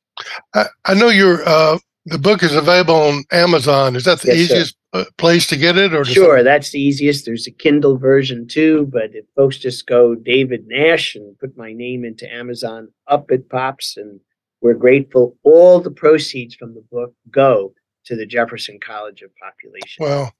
I, 0.53 0.65
I 0.85 0.93
know 0.93 1.09
your 1.09 1.41
uh, 1.47 1.79
the 2.05 2.19
book 2.19 2.43
is 2.43 2.53
available 2.53 2.95
on 2.95 3.23
Amazon. 3.31 3.95
Is 3.95 4.03
that 4.03 4.21
the 4.21 4.27
yes, 4.27 4.37
easiest. 4.37 4.75
Uh, 4.91 5.05
place 5.17 5.45
to 5.45 5.55
get 5.55 5.77
it? 5.77 5.93
Or 5.93 6.03
sure, 6.03 6.41
that's 6.41 6.71
the 6.71 6.81
easiest. 6.81 7.25
There's 7.25 7.45
a 7.45 7.51
Kindle 7.51 7.97
version 7.97 8.47
too, 8.47 8.89
but 8.91 9.11
if 9.13 9.25
folks 9.35 9.57
just 9.57 9.85
go 9.85 10.15
David 10.15 10.65
Nash 10.67 11.13
and 11.13 11.37
put 11.37 11.55
my 11.55 11.73
name 11.73 12.03
into 12.03 12.31
Amazon, 12.33 12.87
up 13.07 13.31
it 13.31 13.49
pops, 13.49 13.97
and 13.97 14.19
we're 14.61 14.73
grateful. 14.73 15.37
All 15.43 15.79
the 15.79 15.91
proceeds 15.91 16.55
from 16.55 16.73
the 16.73 16.83
book 16.91 17.13
go 17.29 17.73
to 18.05 18.15
the 18.15 18.25
Jefferson 18.25 18.79
College 18.79 19.21
of 19.21 19.29
Population. 19.35 19.99
Well, 19.99 20.33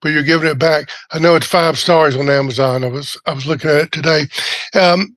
but 0.00 0.10
you're 0.10 0.22
giving 0.22 0.48
it 0.48 0.58
back. 0.58 0.90
I 1.10 1.18
know 1.18 1.34
it's 1.34 1.46
five 1.46 1.78
stars 1.78 2.16
on 2.16 2.30
Amazon. 2.30 2.82
I 2.82 2.88
was 2.88 3.20
I 3.26 3.34
was 3.34 3.46
looking 3.46 3.70
at 3.70 3.76
it 3.76 3.92
today. 3.92 4.26
Um, 4.72 5.16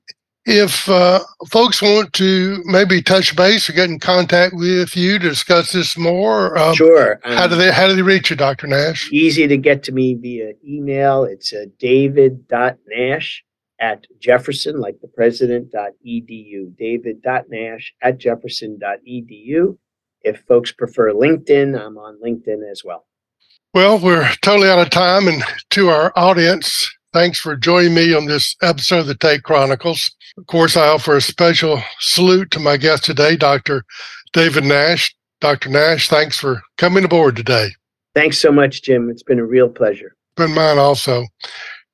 if 0.58 0.88
uh, 0.88 1.20
folks 1.50 1.80
want 1.80 2.12
to 2.14 2.62
maybe 2.64 3.02
touch 3.02 3.36
base 3.36 3.68
or 3.68 3.72
get 3.72 3.90
in 3.90 3.98
contact 3.98 4.54
with 4.54 4.96
you 4.96 5.18
to 5.18 5.28
discuss 5.28 5.72
this 5.72 5.96
more, 5.96 6.56
um, 6.58 6.74
sure. 6.74 7.20
Um, 7.24 7.36
how 7.36 7.46
do 7.46 7.56
they 7.56 7.70
how 7.70 7.88
do 7.88 7.94
they 7.94 8.02
reach 8.02 8.30
you, 8.30 8.36
Doctor 8.36 8.66
Nash? 8.66 9.10
Easy 9.12 9.46
to 9.46 9.56
get 9.56 9.82
to 9.84 9.92
me 9.92 10.14
via 10.14 10.52
email. 10.66 11.24
It's 11.24 11.52
uh, 11.52 11.66
david.nash 11.78 13.44
at 13.80 14.06
jefferson, 14.20 14.80
like 14.80 15.00
the 15.00 15.08
president.edu. 15.08 16.76
David.nash 16.76 17.94
at 18.02 18.18
jefferson.edu. 18.18 19.78
If 20.22 20.42
folks 20.46 20.72
prefer 20.72 21.12
LinkedIn, 21.12 21.80
I'm 21.80 21.96
on 21.96 22.18
LinkedIn 22.22 22.70
as 22.70 22.82
well. 22.84 23.06
Well, 23.72 23.98
we're 23.98 24.28
totally 24.42 24.68
out 24.68 24.80
of 24.80 24.90
time. 24.90 25.28
And 25.28 25.42
to 25.70 25.88
our 25.88 26.12
audience, 26.16 26.90
thanks 27.12 27.38
for 27.38 27.56
joining 27.56 27.94
me 27.94 28.14
on 28.14 28.26
this 28.26 28.56
episode 28.62 29.00
of 29.00 29.06
the 29.06 29.14
Tate 29.14 29.42
Chronicles. 29.42 30.10
Of 30.36 30.46
course, 30.46 30.76
I 30.76 30.88
offer 30.88 31.16
a 31.16 31.20
special 31.20 31.82
salute 31.98 32.50
to 32.52 32.60
my 32.60 32.76
guest 32.76 33.04
today, 33.04 33.36
Dr. 33.36 33.84
David 34.32 34.64
Nash. 34.64 35.14
Dr. 35.40 35.70
Nash, 35.70 36.08
thanks 36.08 36.38
for 36.38 36.62
coming 36.76 37.04
aboard 37.04 37.36
today. 37.36 37.70
Thanks 38.14 38.38
so 38.38 38.52
much, 38.52 38.82
Jim. 38.82 39.08
It's 39.08 39.22
been 39.22 39.38
a 39.38 39.44
real 39.44 39.68
pleasure. 39.68 40.14
Been 40.36 40.54
mine 40.54 40.78
also. 40.78 41.24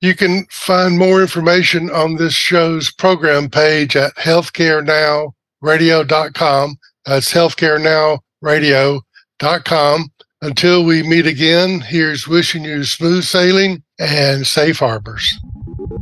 You 0.00 0.14
can 0.14 0.46
find 0.50 0.98
more 0.98 1.22
information 1.22 1.90
on 1.90 2.16
this 2.16 2.34
show's 2.34 2.92
program 2.92 3.48
page 3.48 3.96
at 3.96 4.14
healthcarenowradio.com. 4.16 6.76
That's 7.04 7.32
healthcarenowradio.com. 7.32 10.10
Until 10.46 10.84
we 10.84 11.02
meet 11.02 11.26
again, 11.26 11.80
here's 11.80 12.28
wishing 12.28 12.62
you 12.62 12.84
smooth 12.84 13.24
sailing 13.24 13.82
and 13.98 14.46
safe 14.46 14.78
harbors. 14.78 15.40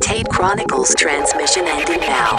Tate 0.00 0.28
Chronicles 0.28 0.94
transmission 0.96 1.64
ending 1.66 2.00
now. 2.00 2.36